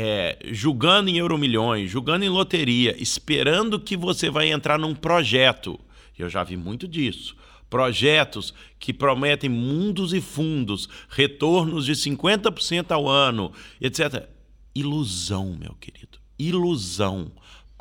é, 0.00 0.38
julgando 0.52 1.10
em 1.10 1.18
euromilhões, 1.18 1.90
julgando 1.90 2.24
em 2.24 2.28
loteria, 2.28 2.94
esperando 3.02 3.80
que 3.80 3.96
você 3.96 4.30
vai 4.30 4.48
entrar 4.48 4.78
num 4.78 4.94
projeto. 4.94 5.78
Eu 6.16 6.28
já 6.28 6.44
vi 6.44 6.56
muito 6.56 6.86
disso. 6.86 7.36
Projetos 7.68 8.54
que 8.78 8.92
prometem 8.92 9.50
mundos 9.50 10.12
e 10.12 10.20
fundos, 10.20 10.88
retornos 11.08 11.84
de 11.84 11.92
50% 11.92 12.92
ao 12.92 13.08
ano, 13.08 13.52
etc. 13.80 14.28
Ilusão, 14.72 15.56
meu 15.58 15.74
querido. 15.74 16.18
Ilusão 16.38 17.32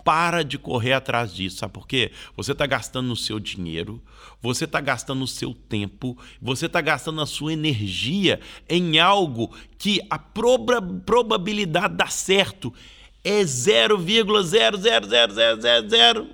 para 0.08 0.42
de 0.42 0.58
correr 0.58 0.94
atrás 0.94 1.36
disso. 1.36 1.58
Sabe 1.58 1.74
por 1.74 1.86
quê? 1.86 2.14
Você 2.38 2.54
está 2.54 2.66
gastando 2.66 3.12
o 3.12 3.16
seu 3.18 3.42
dinheiro, 3.42 4.02
você 4.42 4.64
está 4.64 4.80
gastando 4.80 5.22
o 5.22 5.28
seu 5.28 5.54
tempo, 5.54 6.18
você 6.42 6.68
está 6.68 6.80
gastando 6.80 7.20
a 7.20 7.26
sua 7.26 7.52
energia 7.52 8.40
em 8.70 9.00
algo 9.00 9.54
que 9.78 10.00
a 10.10 10.18
proba 10.18 10.82
probabilidade 10.82 11.96
dar 11.96 12.10
certo 12.10 12.74
é 13.22 13.42
0,0000001. 13.42 16.30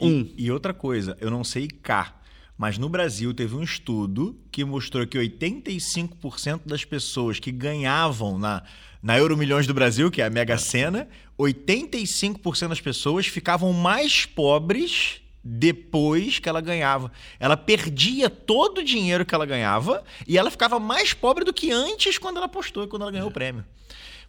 E, 0.00 0.34
e 0.38 0.50
outra 0.50 0.72
coisa, 0.72 1.14
eu 1.20 1.30
não 1.30 1.44
sei 1.44 1.68
cá, 1.68 2.18
mas 2.56 2.78
no 2.78 2.88
Brasil 2.88 3.34
teve 3.34 3.54
um 3.54 3.62
estudo 3.62 4.40
que 4.50 4.64
mostrou 4.64 5.06
que 5.06 5.18
85% 5.18 6.62
das 6.64 6.86
pessoas 6.86 7.38
que 7.38 7.52
ganhavam 7.52 8.38
na 8.38 8.62
na 9.02 9.18
Euro 9.18 9.36
Milhões 9.36 9.66
do 9.66 9.74
Brasil, 9.74 10.10
que 10.10 10.22
é 10.22 10.26
a 10.26 10.30
Mega 10.30 10.56
Sena, 10.56 11.08
85% 11.38 12.68
das 12.68 12.80
pessoas 12.80 13.26
ficavam 13.26 13.72
mais 13.72 14.24
pobres 14.24 15.20
depois 15.42 16.38
que 16.38 16.48
ela 16.48 16.60
ganhava. 16.60 17.10
Ela 17.40 17.56
perdia 17.56 18.30
todo 18.30 18.78
o 18.78 18.84
dinheiro 18.84 19.26
que 19.26 19.34
ela 19.34 19.44
ganhava 19.44 20.04
e 20.26 20.38
ela 20.38 20.50
ficava 20.50 20.78
mais 20.78 21.12
pobre 21.12 21.44
do 21.44 21.52
que 21.52 21.72
antes 21.72 22.16
quando 22.16 22.36
ela 22.36 22.46
apostou 22.46 22.84
e 22.84 22.86
quando 22.86 23.02
ela 23.02 23.10
ganhou 23.10 23.28
o 23.28 23.32
prêmio. 23.32 23.64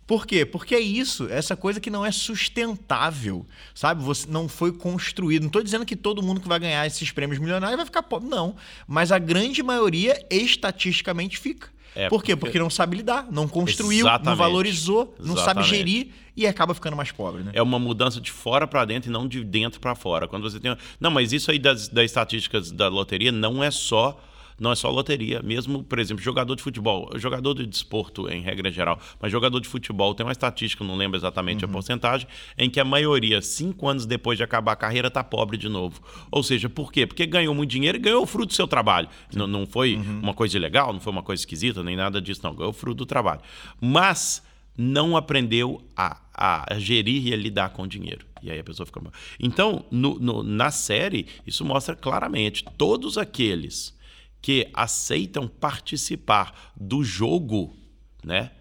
Por 0.08 0.26
quê? 0.26 0.46
Porque 0.46 0.76
é 0.76 0.80
isso, 0.80 1.30
essa 1.30 1.56
coisa 1.56 1.80
que 1.80 1.90
não 1.90 2.06
é 2.06 2.12
sustentável, 2.12 3.46
sabe? 3.74 4.04
Você 4.04 4.28
não 4.30 4.50
foi 4.50 4.74
construído. 4.74 5.44
Não 5.44 5.48
estou 5.48 5.64
dizendo 5.64 5.86
que 5.86 5.96
todo 5.96 6.22
mundo 6.22 6.42
que 6.42 6.48
vai 6.48 6.60
ganhar 6.60 6.86
esses 6.86 7.10
prêmios 7.12 7.40
milionários 7.40 7.78
vai 7.78 7.86
ficar 7.86 8.04
pobre, 8.04 8.28
não. 8.28 8.56
Mas 8.86 9.14
a 9.14 9.20
grande 9.20 9.64
maioria 9.64 10.26
estatisticamente 10.30 11.38
fica. 11.38 11.73
É, 11.96 12.10
Por 12.10 12.24
quê? 12.24 12.36
Porque... 12.36 12.52
porque 12.52 12.60
não 12.60 12.70
sabe 12.70 12.98
lidar, 12.98 13.28
não 13.32 13.48
construiu, 13.48 14.00
Exatamente. 14.00 14.26
não 14.26 14.36
valorizou, 14.36 15.16
não 15.20 15.36
Exatamente. 15.36 15.68
sabe 15.68 15.78
gerir 15.78 16.08
e 16.36 16.48
acaba 16.48 16.74
ficando 16.74 16.98
mais 16.98 17.12
pobre, 17.12 17.44
né? 17.44 17.52
É 17.54 17.62
uma 17.62 17.78
mudança 17.78 18.20
de 18.20 18.32
fora 18.32 18.66
para 18.66 18.84
dentro 18.86 19.10
e 19.10 19.14
não 19.14 19.28
de 19.28 19.44
dentro 19.44 19.80
para 19.80 19.94
fora. 19.96 20.28
Quando 20.28 20.50
você 20.50 20.60
tem, 20.60 20.76
não, 21.00 21.12
mas 21.12 21.32
isso 21.32 21.52
aí 21.52 21.60
das, 21.60 21.88
das 21.88 22.06
estatísticas 22.06 22.72
da 22.72 22.88
loteria 22.88 23.32
não 23.32 23.64
é 23.64 23.70
só 23.70 24.20
não 24.60 24.72
é 24.72 24.76
só 24.76 24.90
loteria. 24.90 25.42
Mesmo, 25.42 25.84
por 25.84 26.00
exemplo, 26.00 26.24
jogador 26.24 26.56
de 26.56 26.64
futebol, 26.64 27.10
jogador 27.16 27.54
de 27.54 27.66
desporto 27.66 28.30
em 28.30 28.42
regra 28.42 28.72
geral, 28.72 29.00
mas 29.20 29.32
jogador 29.32 29.60
de 29.60 29.68
futebol 29.68 30.14
tem 30.14 30.26
uma 30.26 30.32
estatística, 30.32 30.84
não 30.84 30.96
lembro 30.96 31.18
exatamente 31.18 31.64
uhum. 31.64 31.72
a 31.72 31.74
porcentagem, 31.74 32.28
em 32.58 32.70
que 32.70 32.80
a 32.80 32.86
maioria, 32.86 33.42
cinco 33.42 33.88
anos 33.88 34.06
depois 34.06 34.38
de 34.38 34.44
acabar 34.44 34.74
a 34.74 34.76
carreira, 34.76 35.08
está 35.08 35.24
pobre 35.24 35.58
de 35.58 35.70
novo. 35.70 36.02
Ou 36.32 36.44
seja, 36.44 36.70
por 36.70 36.92
quê? 36.92 37.06
Porque 37.06 37.26
ganhou 37.26 37.54
muito 37.54 37.70
dinheiro 37.70 37.98
e 37.98 38.02
ganhou 38.02 38.24
o 38.24 38.28
fruto 38.28 38.48
do 38.48 38.54
seu 38.54 38.68
trabalho. 38.68 39.08
Não, 39.34 39.48
não 39.48 39.66
foi 39.66 39.96
uhum. 39.96 40.20
uma 40.22 40.34
coisa 40.34 40.58
ilegal, 40.58 40.94
não 40.94 41.00
foi 41.00 41.12
uma 41.12 41.24
coisa 41.24 41.42
esquisita, 41.42 41.84
nem 41.84 41.96
nada 41.96 42.22
disso, 42.22 42.42
não. 42.44 42.54
Ganhou 42.56 42.72
o 42.72 42.74
fruto 42.74 42.98
do 42.98 43.06
trabalho. 43.06 43.42
Mas 43.80 44.44
não 44.78 45.16
aprendeu 45.16 45.82
a, 45.96 46.20
a, 46.34 46.80
gerir 46.80 47.28
e 47.28 47.34
a 47.34 47.38
lidar 47.38 47.70
com 47.70 47.84
o 47.84 47.88
dinheiro. 47.88 48.26
E 48.42 48.52
aí 48.52 48.60
a 48.60 48.64
pessoa 48.64 48.86
fica. 48.86 49.02
Então, 49.40 49.86
no, 49.90 50.20
no, 50.20 50.44
na 50.44 50.72
série, 50.72 51.28
isso 51.46 51.64
mostra 51.64 51.96
claramente 51.96 52.66
todos 52.78 53.18
aqueles 53.18 53.96
que 54.44 54.70
aceitam 54.74 55.48
participar 55.48 56.74
do 56.76 57.02
jogo, 57.02 57.74
né? 58.22 58.52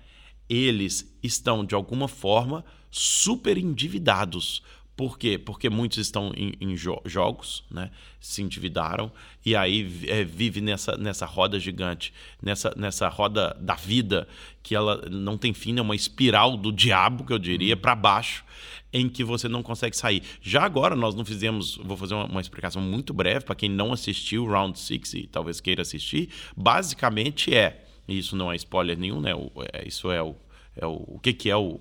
Eles 0.49 1.12
estão 1.21 1.65
de 1.65 1.75
alguma 1.75 2.07
forma 2.07 2.65
super 2.89 3.59
endividados. 3.59 4.62
Por 5.02 5.18
quê? 5.18 5.37
Porque 5.37 5.68
muitos 5.68 5.99
estão 5.99 6.32
em, 6.37 6.52
em 6.61 6.76
jo 6.76 6.97
jogos, 7.04 7.64
né? 7.68 7.90
se 8.21 8.40
endividaram 8.40 9.11
e 9.44 9.56
aí 9.56 10.06
é, 10.06 10.23
vive 10.23 10.61
nessa, 10.61 10.97
nessa 10.97 11.26
roda 11.26 11.59
gigante, 11.59 12.14
nessa, 12.40 12.73
nessa 12.76 13.09
roda 13.09 13.52
da 13.61 13.75
vida 13.75 14.28
que 14.62 14.76
ela 14.76 15.04
não 15.11 15.37
tem 15.37 15.52
fim, 15.52 15.76
é 15.76 15.82
uma 15.82 15.97
espiral 15.97 16.56
do 16.56 16.71
diabo, 16.71 17.25
que 17.25 17.32
eu 17.32 17.38
diria, 17.40 17.75
uhum. 17.75 17.80
para 17.80 17.97
baixo 17.97 18.44
em 18.92 19.09
que 19.09 19.25
você 19.25 19.49
não 19.49 19.61
consegue 19.61 19.97
sair. 19.97 20.23
Já 20.40 20.62
agora 20.62 20.94
nós 20.94 21.16
não 21.16 21.25
fizemos, 21.25 21.75
vou 21.78 21.97
fazer 21.97 22.14
uma, 22.14 22.26
uma 22.26 22.40
explicação 22.40 22.80
muito 22.80 23.12
breve 23.12 23.44
para 23.44 23.56
quem 23.56 23.68
não 23.68 23.92
assistiu 23.92 24.47
Round 24.47 24.78
6 24.78 25.14
e 25.14 25.26
talvez 25.26 25.61
queira 25.61 25.82
assistir. 25.82 26.28
Basicamente 26.56 27.52
é, 27.52 27.87
e 28.06 28.18
isso 28.18 28.37
não 28.37 28.52
é 28.52 28.54
spoiler 28.54 28.97
nenhum, 28.97 29.21
né? 29.21 29.35
O, 29.35 29.50
é, 29.73 29.85
isso 29.85 30.12
é 30.12 30.23
o, 30.23 30.37
é 30.76 30.87
o, 30.87 30.92
o 31.09 31.18
que, 31.21 31.32
que 31.32 31.50
é 31.50 31.56
o, 31.56 31.80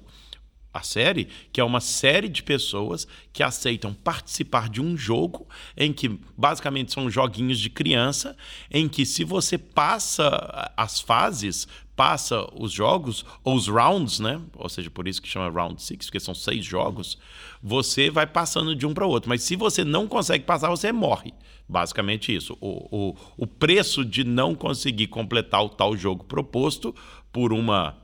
a 0.74 0.82
série, 0.84 1.28
que 1.52 1.60
é 1.60 1.64
uma 1.64 1.82
série 1.82 2.30
de 2.30 2.42
pessoas 2.42 3.08
que 3.34 3.44
aceitam 3.44 3.94
participar 3.94 4.70
de 4.70 4.82
um 4.82 4.96
jogo 4.96 5.48
em 5.76 5.92
que 5.92 6.20
basicamente 6.38 6.94
são 6.94 7.10
joguinhos 7.10 7.60
de 7.60 7.70
criança, 7.70 8.38
em 8.70 8.88
que 8.88 9.06
se 9.06 9.24
você 9.24 9.58
passa 9.58 10.72
as 10.78 11.00
fases, 11.00 11.68
passa 11.96 12.48
os 12.60 12.72
jogos, 12.72 13.26
ou 13.44 13.56
os 13.56 13.68
rounds, 13.68 14.20
né? 14.20 14.42
Ou 14.56 14.70
seja, 14.70 14.90
por 14.90 15.08
isso 15.08 15.22
que 15.22 15.28
chama 15.28 15.50
round 15.50 15.82
six, 15.82 16.06
porque 16.06 16.20
são 16.20 16.34
seis 16.34 16.66
jogos, 16.66 17.18
você 17.62 18.10
vai 18.10 18.26
passando 18.26 18.76
de 18.76 18.86
um 18.86 18.94
para 18.94 19.06
outro. 19.06 19.30
Mas 19.30 19.44
se 19.44 19.56
você 19.56 19.84
não 19.84 20.08
consegue 20.08 20.46
passar, 20.46 20.70
você 20.70 20.92
morre. 20.92 21.34
Basicamente 21.68 22.36
isso. 22.36 22.58
O, 22.60 22.88
o, 22.92 23.16
o 23.38 23.48
preço 23.48 24.04
de 24.04 24.24
não 24.24 24.56
conseguir 24.56 25.08
completar 25.08 25.64
o 25.64 25.70
tal 25.70 25.96
jogo 25.96 26.24
proposto 26.24 26.96
por 27.32 27.54
uma 27.54 28.01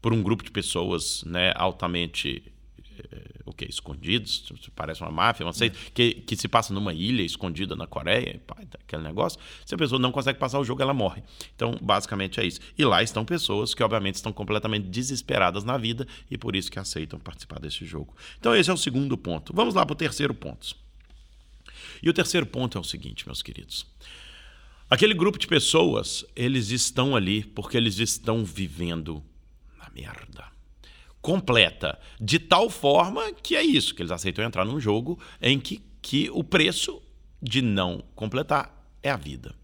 por 0.00 0.12
um 0.12 0.22
grupo 0.22 0.42
de 0.42 0.50
pessoas 0.50 1.22
né, 1.24 1.52
altamente 1.56 2.42
eh, 2.98 3.40
o 3.44 3.52
que 3.52 3.64
escondidos? 3.64 4.50
Parece 4.74 5.02
uma 5.02 5.10
máfia 5.10 5.44
não 5.44 5.52
sei 5.52 5.68
é. 5.68 5.72
que, 5.92 6.14
que 6.14 6.36
se 6.36 6.48
passa 6.48 6.72
numa 6.72 6.92
ilha 6.92 7.22
escondida 7.22 7.76
na 7.76 7.86
Coreia 7.86 8.40
pá, 8.46 8.56
aquele 8.82 9.02
negócio. 9.02 9.38
Se 9.64 9.74
a 9.74 9.78
pessoa 9.78 9.98
não 9.98 10.12
consegue 10.12 10.38
passar 10.38 10.58
o 10.58 10.64
jogo 10.64 10.82
ela 10.82 10.94
morre. 10.94 11.22
Então 11.54 11.76
basicamente 11.80 12.40
é 12.40 12.46
isso. 12.46 12.60
E 12.76 12.84
lá 12.84 13.02
estão 13.02 13.24
pessoas 13.24 13.74
que 13.74 13.82
obviamente 13.82 14.16
estão 14.16 14.32
completamente 14.32 14.88
desesperadas 14.88 15.64
na 15.64 15.76
vida 15.76 16.06
e 16.30 16.38
por 16.38 16.56
isso 16.56 16.70
que 16.70 16.78
aceitam 16.78 17.18
participar 17.18 17.58
desse 17.60 17.84
jogo. 17.84 18.14
Então 18.38 18.54
esse 18.54 18.70
é 18.70 18.72
o 18.72 18.78
segundo 18.78 19.16
ponto. 19.16 19.52
Vamos 19.54 19.74
lá 19.74 19.84
para 19.84 19.94
o 19.94 19.96
terceiro 19.96 20.34
ponto. 20.34 20.74
E 22.02 22.08
o 22.08 22.12
terceiro 22.12 22.46
ponto 22.46 22.78
é 22.78 22.80
o 22.80 22.84
seguinte 22.84 23.26
meus 23.26 23.42
queridos. 23.42 23.86
Aquele 24.88 25.14
grupo 25.14 25.38
de 25.38 25.46
pessoas 25.46 26.24
eles 26.34 26.70
estão 26.70 27.14
ali 27.14 27.44
porque 27.44 27.76
eles 27.76 27.98
estão 27.98 28.44
vivendo 28.44 29.22
merda. 29.94 30.44
Completa. 31.20 31.98
De 32.20 32.38
tal 32.38 32.70
forma 32.70 33.32
que 33.32 33.54
é 33.54 33.62
isso, 33.62 33.94
que 33.94 34.02
eles 34.02 34.12
aceitam 34.12 34.44
entrar 34.44 34.64
num 34.64 34.80
jogo 34.80 35.18
em 35.40 35.58
que, 35.58 35.82
que 36.00 36.30
o 36.30 36.42
preço 36.42 37.02
de 37.42 37.62
não 37.62 38.02
completar 38.14 38.74
é 39.02 39.10
a 39.10 39.16
vida. 39.16 39.54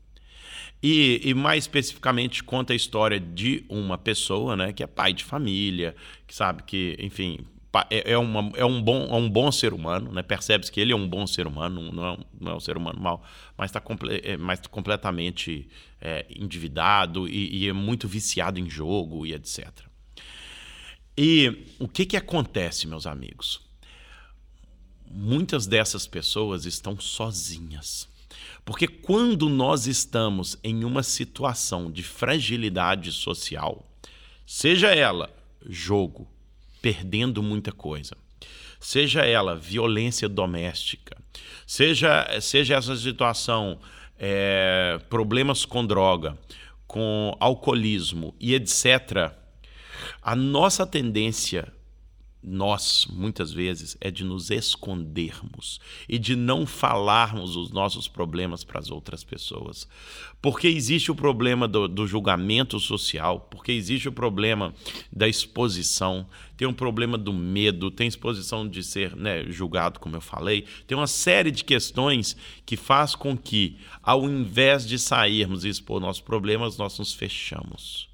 E, 0.83 1.21
e, 1.25 1.35
mais 1.35 1.65
especificamente 1.65 2.45
conta 2.45 2.73
a 2.73 2.77
história 2.77 3.19
de 3.19 3.65
uma 3.69 3.97
pessoa, 3.97 4.55
né, 4.55 4.73
que 4.73 4.83
é 4.83 4.87
pai 4.87 5.13
de 5.13 5.25
família, 5.25 5.97
que 6.27 6.35
sabe 6.35 6.63
que, 6.63 6.97
enfim, 7.01 7.47
é, 7.91 8.13
é, 8.13 8.19
uma, 8.19 8.51
é, 8.57 8.65
um, 8.65 8.81
bom, 8.81 9.07
é 9.11 9.15
um 9.15 9.29
bom 9.29 9.53
ser 9.53 9.75
humano, 9.75 10.13
né? 10.13 10.23
percebe-se 10.23 10.73
que 10.73 10.81
ele 10.81 10.93
é 10.93 10.97
um 10.97 11.09
bom 11.09 11.27
ser 11.27 11.47
humano, 11.47 11.93
não 11.93 12.07
é 12.07 12.13
um, 12.13 12.19
não 12.41 12.53
é 12.53 12.55
um 12.55 12.61
ser 12.61 12.77
humano 12.77 12.99
mau, 13.01 13.23
mas 13.57 13.71
está 13.71 13.81
comple 13.81 14.21
é, 14.23 14.37
mas 14.37 14.61
completamente 14.67 15.69
é, 16.01 16.27
endividado 16.31 17.29
e, 17.29 17.65
e, 17.65 17.69
é 17.69 17.73
muito 17.73 18.09
viciado 18.09 18.59
em 18.59 18.69
jogo 18.71 19.27
e 19.27 19.35
etc. 19.35 19.69
E 21.17 21.67
o 21.79 21.89
que, 21.89 22.05
que 22.05 22.17
acontece, 22.17 22.87
meus 22.87 23.07
amigos? 23.07 23.61
Muitas 25.11 25.67
dessas 25.67 26.07
pessoas 26.07 26.67
estão 26.67 27.01
sozinhas. 27.01 28.09
Porque 28.65 28.87
quando 28.87 29.49
nós 29.49 29.87
estamos 29.87 30.59
em 30.63 30.85
uma 30.85 31.03
situação 31.03 31.91
de 31.91 32.03
fragilidade 32.03 33.13
social, 33.13 33.87
seja 34.45 34.95
ela 34.95 35.35
jogo, 35.69 36.29
perdendo 36.83 37.43
muita 37.43 37.73
coisa, 37.73 38.17
seja 38.79 39.25
ela 39.25 39.57
violência 39.57 40.29
doméstica, 40.29 41.17
seja, 41.67 42.41
seja 42.41 42.77
essa 42.77 42.97
situação 42.97 43.79
é, 44.19 45.01
problemas 45.09 45.65
com 45.65 45.87
droga, 45.87 46.37
com 46.87 47.37
alcoolismo 47.41 48.35
e 48.39 48.55
etc., 48.55 49.33
a 50.27 50.35
nossa 50.35 50.85
tendência 50.85 51.73
nós, 52.43 53.07
muitas 53.09 53.53
vezes, 53.53 53.97
é 54.01 54.11
de 54.11 54.25
nos 54.25 54.51
escondermos 54.51 55.81
e 56.09 56.19
de 56.19 56.35
não 56.35 56.67
falarmos 56.67 57.55
os 57.55 57.71
nossos 57.71 58.09
problemas 58.09 58.65
para 58.65 58.81
as 58.81 58.91
outras 58.91 59.23
pessoas. 59.23 59.87
Porque 60.43 60.67
existe 60.67 61.13
o 61.13 61.15
problema 61.15 61.69
do, 61.69 61.87
do, 61.87 62.09
julgamento 62.09 62.81
social, 62.81 63.39
porque 63.49 63.71
existe 63.71 64.09
o 64.09 64.13
problema 64.13 64.75
da 65.13 65.29
exposição, 65.29 66.27
tem 66.57 66.67
um 66.67 66.75
problema 66.75 67.17
do 67.17 67.33
medo, 67.33 67.89
tem 67.89 68.09
exposição 68.09 68.69
de 68.69 68.83
ser 68.83 69.15
né, 69.15 69.45
julgado, 69.45 70.01
como 70.01 70.17
eu 70.17 70.21
falei, 70.21 70.65
tem 70.89 70.99
uma 70.99 71.07
série 71.07 71.53
de 71.53 71.63
questões 71.63 72.37
que 72.65 72.77
faz 72.77 73.15
com 73.15 73.37
que, 73.37 73.77
ao 74.03 74.25
invés 74.25 74.85
de 74.85 74.99
sairmos 74.99 75.65
e 75.65 75.69
expor 75.69 76.01
nossos 76.01 76.23
problemas, 76.23 76.77
nós 76.77 76.99
nos 76.99 77.15
fechamos. 77.15 78.09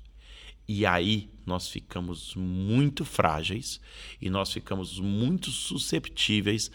E 0.69 0.85
aí 0.85 1.32
nós 1.47 1.69
ficamos 1.69 2.35
muito 2.37 3.05
frágeis 3.05 3.81
e 4.21 4.31
nós 4.31 4.53
ficamos 4.53 4.99
muito 4.99 5.51
susceptíveis 5.51 6.71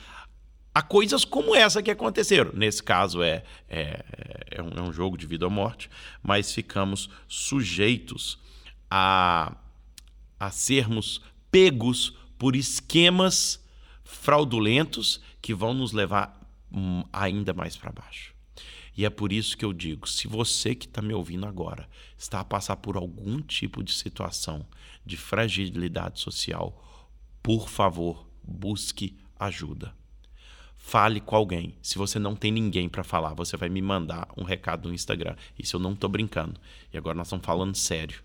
a 0.73 0.81
coisas 0.83 1.25
como 1.25 1.55
essa 1.55 1.81
que 1.81 1.89
aconteceram. 1.89 2.51
Nesse 2.53 2.83
caso 2.83 3.23
é, 3.23 3.43
é, 3.67 4.05
é, 4.51 4.61
um, 4.61 4.69
é 4.69 4.81
um 4.81 4.93
jogo 4.93 5.17
de 5.17 5.25
vida 5.25 5.45
ou 5.45 5.51
morte, 5.51 5.89
mas 6.21 6.51
ficamos 6.53 7.09
sujeitos 7.27 8.37
a, 8.89 9.57
a 10.39 10.51
sermos 10.51 11.21
pegos 11.51 12.15
por 12.37 12.55
esquemas 12.55 13.65
fraudulentos 14.03 15.19
que 15.41 15.53
vão 15.53 15.73
nos 15.73 15.93
levar 15.93 16.39
hum, 16.71 17.03
ainda 17.11 17.53
mais 17.53 17.75
para 17.75 17.91
baixo. 17.91 18.36
E 18.97 19.05
é 19.05 19.09
por 19.11 19.31
isso 19.31 19.55
que 19.55 19.63
eu 19.63 19.71
digo: 19.71 20.09
se 20.09 20.27
você 20.27 20.73
que 20.73 20.87
está 20.87 21.01
me 21.01 21.13
ouvindo 21.13 21.45
agora 21.45 21.87
está 22.17 22.39
a 22.39 22.43
passar 22.43 22.77
por 22.77 22.97
algum 22.97 23.39
tipo 23.39 23.83
de 23.83 23.93
situação 23.93 24.65
de 25.05 25.15
fragilidade 25.15 26.19
social, 26.19 26.83
por 27.43 27.69
favor, 27.69 28.27
busque 28.43 29.15
ajuda. 29.39 29.95
Fale 30.75 31.19
com 31.19 31.35
alguém. 31.35 31.75
Se 31.81 31.97
você 31.97 32.17
não 32.17 32.35
tem 32.35 32.51
ninguém 32.51 32.89
para 32.89 33.03
falar, 33.03 33.33
você 33.33 33.55
vai 33.55 33.69
me 33.69 33.81
mandar 33.81 34.27
um 34.35 34.43
recado 34.43 34.87
no 34.87 34.95
Instagram. 34.95 35.35
Isso 35.59 35.75
eu 35.75 35.79
não 35.79 35.93
estou 35.93 36.09
brincando. 36.09 36.59
E 36.91 36.97
agora 36.97 37.15
nós 37.15 37.27
estamos 37.27 37.45
falando 37.45 37.75
sério. 37.75 38.23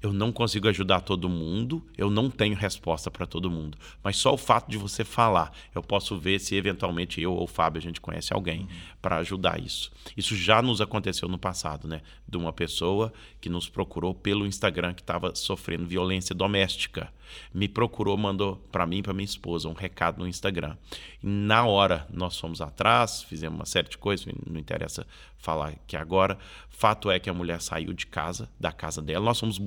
Eu 0.00 0.12
não 0.12 0.30
consigo 0.30 0.68
ajudar 0.68 1.00
todo 1.00 1.28
mundo, 1.28 1.84
eu 1.96 2.08
não 2.08 2.30
tenho 2.30 2.54
resposta 2.54 3.10
para 3.10 3.26
todo 3.26 3.50
mundo. 3.50 3.76
Mas 4.02 4.16
só 4.16 4.32
o 4.32 4.38
fato 4.38 4.70
de 4.70 4.78
você 4.78 5.04
falar, 5.04 5.52
eu 5.74 5.82
posso 5.82 6.16
ver 6.16 6.38
se 6.38 6.54
eventualmente 6.54 7.20
eu 7.20 7.32
ou 7.32 7.44
o 7.44 7.48
Fábio 7.48 7.80
a 7.80 7.82
gente 7.82 8.00
conhece 8.00 8.32
alguém 8.32 8.60
uhum. 8.60 8.68
para 9.02 9.16
ajudar 9.16 9.60
isso. 9.60 9.90
Isso 10.16 10.36
já 10.36 10.62
nos 10.62 10.80
aconteceu 10.80 11.28
no 11.28 11.38
passado, 11.38 11.88
né? 11.88 12.00
De 12.28 12.36
uma 12.36 12.52
pessoa 12.52 13.12
que 13.40 13.48
nos 13.48 13.68
procurou 13.68 14.14
pelo 14.14 14.46
Instagram 14.46 14.94
que 14.94 15.02
estava 15.02 15.34
sofrendo 15.34 15.86
violência 15.86 16.34
doméstica 16.34 17.12
me 17.52 17.68
procurou, 17.68 18.16
mandou 18.16 18.56
para 18.70 18.86
mim 18.86 19.02
para 19.02 19.12
minha 19.12 19.24
esposa 19.24 19.68
um 19.68 19.72
recado 19.72 20.18
no 20.18 20.26
Instagram. 20.26 20.76
E 21.22 21.26
na 21.26 21.64
hora 21.64 22.06
nós 22.10 22.38
fomos 22.38 22.60
atrás, 22.60 23.22
fizemos 23.22 23.58
uma 23.58 23.66
série 23.66 23.88
de 23.88 23.98
coisas, 23.98 24.26
não 24.46 24.58
interessa 24.58 25.06
falar 25.36 25.74
que 25.86 25.96
agora. 25.96 26.38
Fato 26.68 27.10
é 27.10 27.18
que 27.18 27.28
a 27.28 27.34
mulher 27.34 27.60
saiu 27.60 27.92
de 27.92 28.06
casa, 28.06 28.48
da 28.58 28.72
casa 28.72 29.02
dela, 29.02 29.24
nós 29.24 29.40
fomos 29.40 29.58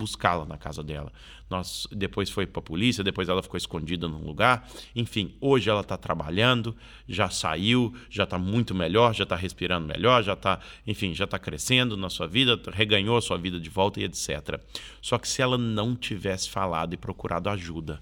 na 0.46 0.58
casa 0.58 0.84
dela. 0.84 1.12
Nós 1.50 1.88
depois 1.92 2.30
foi 2.30 2.46
para 2.46 2.60
a 2.60 2.64
polícia, 2.64 3.04
depois 3.04 3.28
ela 3.28 3.44
ficou 3.44 3.58
escondida 3.58 4.08
num 4.08 4.24
lugar. 4.26 4.70
Enfim, 4.96 5.36
hoje 5.42 5.70
ela 5.70 5.82
está 5.82 5.98
trabalhando, 5.98 6.76
já 7.08 7.30
saiu, 7.30 7.94
já 8.10 8.24
está 8.24 8.38
muito 8.38 8.74
melhor, 8.74 9.14
já 9.14 9.24
está 9.24 9.36
respirando 9.36 9.88
melhor, 9.88 10.24
já 10.24 10.34
está, 10.34 10.60
enfim, 10.88 11.14
já 11.14 11.26
está 11.26 11.38
crescendo 11.38 11.98
na 11.98 12.10
sua 12.10 12.28
vida, 12.28 12.60
reganhou 12.72 13.18
a 13.18 13.22
sua 13.22 13.38
vida 13.38 13.60
de 13.60 13.70
volta 13.70 14.00
e 14.00 14.04
etc. 14.04 14.62
Só 15.02 15.18
que 15.18 15.28
se 15.28 15.42
ela 15.42 15.58
não 15.58 15.96
tivesse 15.96 16.50
falado 16.50 16.94
e 16.94 16.98
procurado 16.98 17.50
ajuda, 17.50 18.02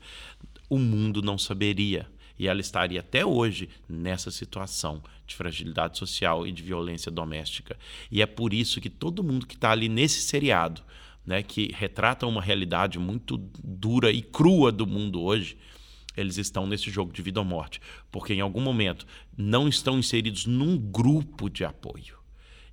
o 0.69 0.77
mundo 0.77 1.21
não 1.21 1.38
saberia 1.38 2.08
e 2.39 2.47
ela 2.47 2.62
estaria 2.62 3.01
até 3.01 3.25
hoje 3.25 3.67
nessa 3.88 4.32
situação 4.32 5.03
de 5.27 5.36
fragilidade 5.36 5.97
social 5.97 6.47
e 6.47 6.51
de 6.51 6.63
violência 6.63 7.12
doméstica. 7.12 7.77
E 8.10 8.21
é 8.21 8.25
por 8.25 8.53
isso 8.53 8.79
que 8.79 8.89
todo 8.89 9.23
mundo 9.23 9.45
que 9.45 9.55
está 9.55 9.71
ali 9.71 9.89
nesse 9.89 10.21
seriado 10.21 10.82
né, 11.25 11.43
que 11.43 11.71
retratam 11.73 12.29
uma 12.29 12.41
realidade 12.41 12.97
muito 12.99 13.38
dura 13.63 14.12
e 14.12 14.21
crua 14.21 14.71
do 14.71 14.88
mundo 14.88 15.21
hoje, 15.21 15.58
eles 16.15 16.38
estão 16.38 16.67
nesse 16.67 16.89
jogo 16.89 17.13
de 17.13 17.21
vida 17.21 17.39
ou 17.39 17.45
morte, 17.45 17.79
porque 18.12 18.34
em 18.34 18.41
algum 18.41 18.62
momento 18.62 19.05
não 19.38 19.67
estão 19.67 19.97
inseridos 19.99 20.45
num 20.45 20.77
grupo 20.77 21.49
de 21.49 21.63
apoio. 21.63 22.19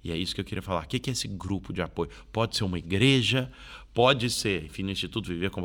E 0.02 0.12
é 0.12 0.16
isso 0.16 0.34
que 0.34 0.40
eu 0.40 0.44
queria 0.44 0.62
falar. 0.62 0.84
O 0.84 0.86
que 0.86 1.10
é 1.10 1.12
esse 1.12 1.26
grupo 1.26 1.72
de 1.72 1.82
apoio? 1.82 2.08
Pode 2.32 2.56
ser 2.56 2.62
uma 2.62 2.78
igreja, 2.78 3.50
pode 3.92 4.30
ser, 4.30 4.64
enfim, 4.64 4.84
no 4.84 4.90
Instituto 4.92 5.26
Viver 5.26 5.50
com 5.50 5.60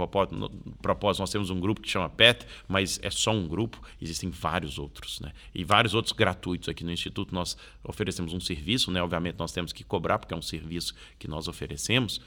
Propósito, 0.82 1.20
nós 1.20 1.30
temos 1.30 1.52
um 1.52 1.60
grupo 1.60 1.80
que 1.80 1.88
chama 1.88 2.10
PET, 2.10 2.48
mas 2.68 3.00
é 3.04 3.12
só 3.12 3.32
um 3.32 3.48
grupo, 3.48 3.80
existem 4.02 4.32
vários 4.32 4.80
outros, 4.80 5.20
né? 5.20 5.32
E 5.54 5.64
vários 5.64 5.94
outros 5.94 6.12
gratuitos 6.12 6.70
aqui 6.70 6.84
no 6.84 6.92
Instituto. 6.92 7.36
Nós 7.36 7.56
oferecemos 7.84 8.34
um 8.34 8.40
serviço, 8.40 8.90
né? 8.90 9.04
Obviamente 9.04 9.38
nós 9.38 9.52
temos 9.52 9.72
que 9.72 9.84
cobrar, 9.84 10.18
porque 10.18 10.34
é 10.34 10.38
um 10.38 10.42
serviço 10.42 10.96
que 11.20 11.28
nós 11.28 11.48
oferecemos, 11.48 12.20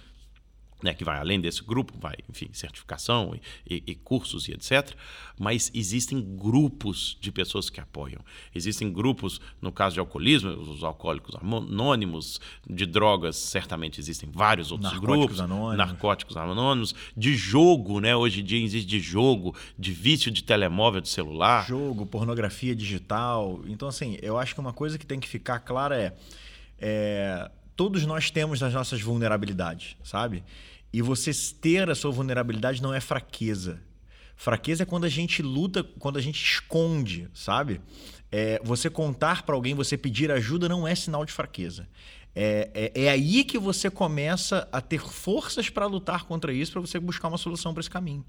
né, 0.85 0.93
que 0.93 1.03
vai 1.03 1.19
além 1.19 1.41
desse 1.41 1.65
grupo, 1.65 1.95
vai, 1.99 2.15
enfim, 2.29 2.51
certificação 2.53 3.35
e, 3.67 3.75
e, 3.77 3.93
e, 3.93 3.95
cursos 3.95 4.49
e 4.49 4.53
etc. 4.53 4.95
Mas 5.41 5.71
existem 5.75 6.21
grupos 6.21 7.17
de 7.19 7.33
pessoas 7.33 7.71
que 7.71 7.81
apoiam. 7.81 8.21
Existem 8.55 8.93
grupos, 8.93 9.41
no 9.63 9.73
caso 9.73 9.95
de 9.95 10.01
alcoolismo, 10.01 10.51
os 10.51 10.85
alcoólicos 10.85 11.35
anônimos, 11.37 12.39
de 12.69 12.85
drogas, 12.85 13.37
certamente 13.37 13.99
existem 13.99 14.29
vários 14.31 14.71
outros 14.71 14.93
narcóticos 14.93 15.17
grupos. 15.17 15.41
Anônimos. 15.41 15.77
Narcóticos 15.79 16.37
anônimos. 16.37 16.95
De 17.17 17.35
jogo, 17.35 17.99
né? 17.99 18.15
Hoje 18.15 18.43
em 18.43 18.45
dia 18.45 18.63
existe 18.63 18.87
de 18.87 19.01
jogo, 19.01 19.57
de 19.79 19.91
vício 19.91 20.31
de 20.31 20.45
telemóvel, 20.45 21.01
de 21.01 21.09
celular. 21.09 21.67
Jogo, 21.67 22.05
pornografia 22.05 22.77
digital. 22.77 23.63
Então, 23.67 23.89
assim, 23.89 24.19
eu 24.21 24.37
acho 24.37 24.53
que 24.53 24.61
uma 24.61 24.75
coisa 24.75 24.99
que 24.99 25.07
tem 25.07 25.19
que 25.19 25.29
ficar 25.29 25.61
clara 25.61 25.97
é, 25.97 26.15
é 26.79 27.51
todos 27.77 28.05
nós 28.07 28.31
temos 28.31 28.63
as 28.63 28.73
nossas 28.73 29.01
vulnerabilidades, 29.01 29.97
sabe? 30.03 30.45
E 30.95 31.03
você 31.03 31.33
ter 31.61 31.91
a 31.91 31.95
sua 31.97 32.13
vulnerabilidade 32.13 32.81
não 32.81 32.95
é 32.95 33.01
fraqueza. 33.01 33.83
Fraqueza 34.37 34.85
é 34.85 34.87
quando 34.87 35.03
a 35.03 35.09
gente 35.09 35.43
luta, 35.43 35.83
quando 35.99 36.19
a 36.19 36.23
gente 36.23 36.41
esconde, 36.41 37.29
sabe? 37.35 37.81
É, 38.31 38.61
você 38.63 38.89
contar 38.89 39.43
para 39.43 39.57
alguém, 39.57 39.75
você 39.75 39.99
pedir 39.99 40.31
ajuda 40.31 40.69
não 40.69 40.87
é 40.87 40.95
sinal 40.95 41.25
de 41.25 41.33
fraqueza. 41.33 41.89
É, 42.33 42.71
é, 42.95 43.05
é, 43.07 43.11
aí 43.11 43.43
que 43.43 43.59
você 43.59 43.91
começa 43.91 44.69
a 44.71 44.81
ter 44.81 45.01
forças 45.01 45.69
para 45.69 45.87
lutar 45.87 46.27
contra 46.27 46.53
isso, 46.53 46.71
para 46.71 46.81
você 46.81 47.01
buscar 47.01 47.27
uma 47.27 47.39
solução 47.39 47.75
para 47.75 47.81
esse 47.81 47.91
caminho. 47.91 48.25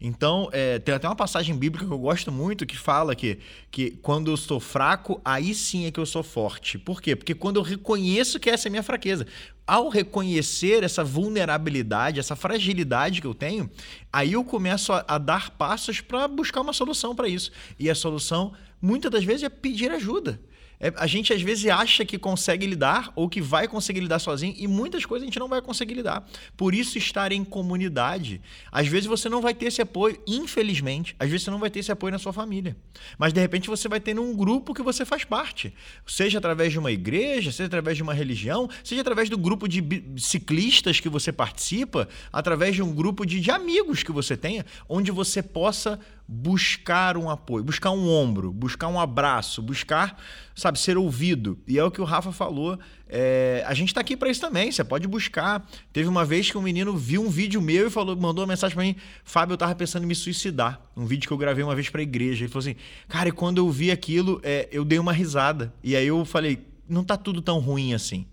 Então, 0.00 0.48
é, 0.52 0.80
tem 0.80 0.96
até 0.96 1.06
uma 1.06 1.14
passagem 1.14 1.56
bíblica 1.56 1.86
que 1.86 1.92
eu 1.92 1.98
gosto 1.98 2.32
muito 2.32 2.66
que 2.66 2.76
fala 2.76 3.14
que, 3.14 3.38
que 3.70 3.92
quando 4.02 4.32
eu 4.32 4.34
estou 4.34 4.58
fraco, 4.58 5.20
aí 5.24 5.54
sim 5.54 5.86
é 5.86 5.92
que 5.92 6.00
eu 6.00 6.06
sou 6.06 6.24
forte. 6.24 6.78
Por 6.78 7.00
quê? 7.00 7.14
Porque 7.14 7.34
quando 7.34 7.58
eu 7.58 7.62
reconheço 7.62 8.40
que 8.40 8.50
essa 8.50 8.66
é 8.66 8.70
a 8.70 8.72
minha 8.72 8.82
fraqueza, 8.82 9.24
ao 9.68 9.90
reconhecer 9.90 10.82
essa 10.82 11.04
vulnerabilidade, 11.04 12.18
essa 12.18 12.34
fragilidade 12.34 13.20
que 13.20 13.26
eu 13.26 13.34
tenho, 13.34 13.70
aí 14.10 14.32
eu 14.32 14.42
começo 14.42 14.94
a, 14.94 15.04
a 15.06 15.18
dar 15.18 15.50
passos 15.50 16.00
para 16.00 16.26
buscar 16.26 16.62
uma 16.62 16.72
solução 16.72 17.14
para 17.14 17.28
isso. 17.28 17.52
E 17.78 17.90
a 17.90 17.94
solução, 17.94 18.54
muitas 18.80 19.10
das 19.10 19.24
vezes, 19.24 19.42
é 19.42 19.50
pedir 19.50 19.90
ajuda. 19.90 20.40
É, 20.80 20.92
a 20.96 21.06
gente 21.06 21.32
às 21.32 21.42
vezes 21.42 21.66
acha 21.66 22.04
que 22.04 22.18
consegue 22.18 22.66
lidar 22.66 23.12
ou 23.16 23.28
que 23.28 23.40
vai 23.40 23.66
conseguir 23.66 24.00
lidar 24.00 24.18
sozinho 24.18 24.54
e 24.56 24.68
muitas 24.68 25.04
coisas 25.04 25.24
a 25.24 25.26
gente 25.26 25.38
não 25.38 25.48
vai 25.48 25.60
conseguir 25.60 25.94
lidar. 25.94 26.26
Por 26.56 26.74
isso, 26.74 26.96
estar 26.96 27.32
em 27.32 27.44
comunidade, 27.44 28.40
às 28.70 28.86
vezes 28.86 29.06
você 29.06 29.28
não 29.28 29.40
vai 29.40 29.54
ter 29.54 29.66
esse 29.66 29.82
apoio, 29.82 30.20
infelizmente, 30.26 31.16
às 31.18 31.28
vezes 31.28 31.44
você 31.44 31.50
não 31.50 31.58
vai 31.58 31.70
ter 31.70 31.80
esse 31.80 31.90
apoio 31.90 32.12
na 32.12 32.18
sua 32.18 32.32
família. 32.32 32.76
Mas 33.18 33.32
de 33.32 33.40
repente 33.40 33.68
você 33.68 33.88
vai 33.88 34.00
ter 34.00 34.14
num 34.14 34.36
grupo 34.36 34.72
que 34.72 34.82
você 34.82 35.04
faz 35.04 35.24
parte, 35.24 35.74
seja 36.06 36.38
através 36.38 36.72
de 36.72 36.78
uma 36.78 36.92
igreja, 36.92 37.50
seja 37.50 37.66
através 37.66 37.96
de 37.96 38.02
uma 38.02 38.14
religião, 38.14 38.68
seja 38.84 39.00
através 39.00 39.28
do 39.28 39.36
grupo 39.36 39.68
de 39.68 39.82
ciclistas 40.16 41.00
que 41.00 41.08
você 41.08 41.32
participa, 41.32 42.08
através 42.32 42.74
de 42.74 42.82
um 42.82 42.92
grupo 42.92 43.26
de, 43.26 43.40
de 43.40 43.50
amigos 43.50 44.02
que 44.02 44.12
você 44.12 44.36
tenha, 44.36 44.64
onde 44.88 45.10
você 45.10 45.42
possa 45.42 45.98
buscar 46.30 47.16
um 47.16 47.30
apoio, 47.30 47.64
buscar 47.64 47.90
um 47.90 48.06
ombro, 48.06 48.52
buscar 48.52 48.86
um 48.88 49.00
abraço, 49.00 49.62
buscar, 49.62 50.22
sabe, 50.54 50.78
ser 50.78 50.98
ouvido. 50.98 51.58
E 51.66 51.78
é 51.78 51.82
o 51.82 51.90
que 51.90 52.02
o 52.02 52.04
Rafa 52.04 52.30
falou. 52.32 52.78
É, 53.08 53.64
a 53.66 53.72
gente 53.72 53.88
está 53.88 54.02
aqui 54.02 54.14
para 54.14 54.28
isso 54.28 54.42
também. 54.42 54.70
Você 54.70 54.84
pode 54.84 55.08
buscar. 55.08 55.66
Teve 55.90 56.06
uma 56.06 56.26
vez 56.26 56.50
que 56.50 56.58
um 56.58 56.60
menino 56.60 56.94
viu 56.94 57.22
um 57.22 57.30
vídeo 57.30 57.62
meu 57.62 57.86
e 57.86 57.90
falou, 57.90 58.14
mandou 58.14 58.44
uma 58.44 58.48
mensagem 58.48 58.74
para 58.74 58.84
mim: 58.84 58.94
Fábio, 59.24 59.54
eu 59.54 59.56
tava 59.56 59.74
pensando 59.74 60.04
em 60.04 60.06
me 60.06 60.14
suicidar. 60.14 60.78
Um 60.94 61.06
vídeo 61.06 61.26
que 61.26 61.32
eu 61.32 61.38
gravei 61.38 61.64
uma 61.64 61.74
vez 61.74 61.88
para 61.88 62.02
a 62.02 62.02
igreja. 62.02 62.44
Ele 62.44 62.52
falou 62.52 62.60
assim: 62.60 62.76
Cara, 63.08 63.30
e 63.30 63.32
quando 63.32 63.56
eu 63.56 63.70
vi 63.70 63.90
aquilo, 63.90 64.38
é, 64.44 64.68
eu 64.70 64.84
dei 64.84 64.98
uma 64.98 65.12
risada. 65.12 65.72
E 65.82 65.96
aí 65.96 66.06
eu 66.06 66.22
falei: 66.26 66.58
Não 66.86 67.02
tá 67.02 67.16
tudo 67.16 67.40
tão 67.40 67.58
ruim 67.58 67.94
assim. 67.94 68.26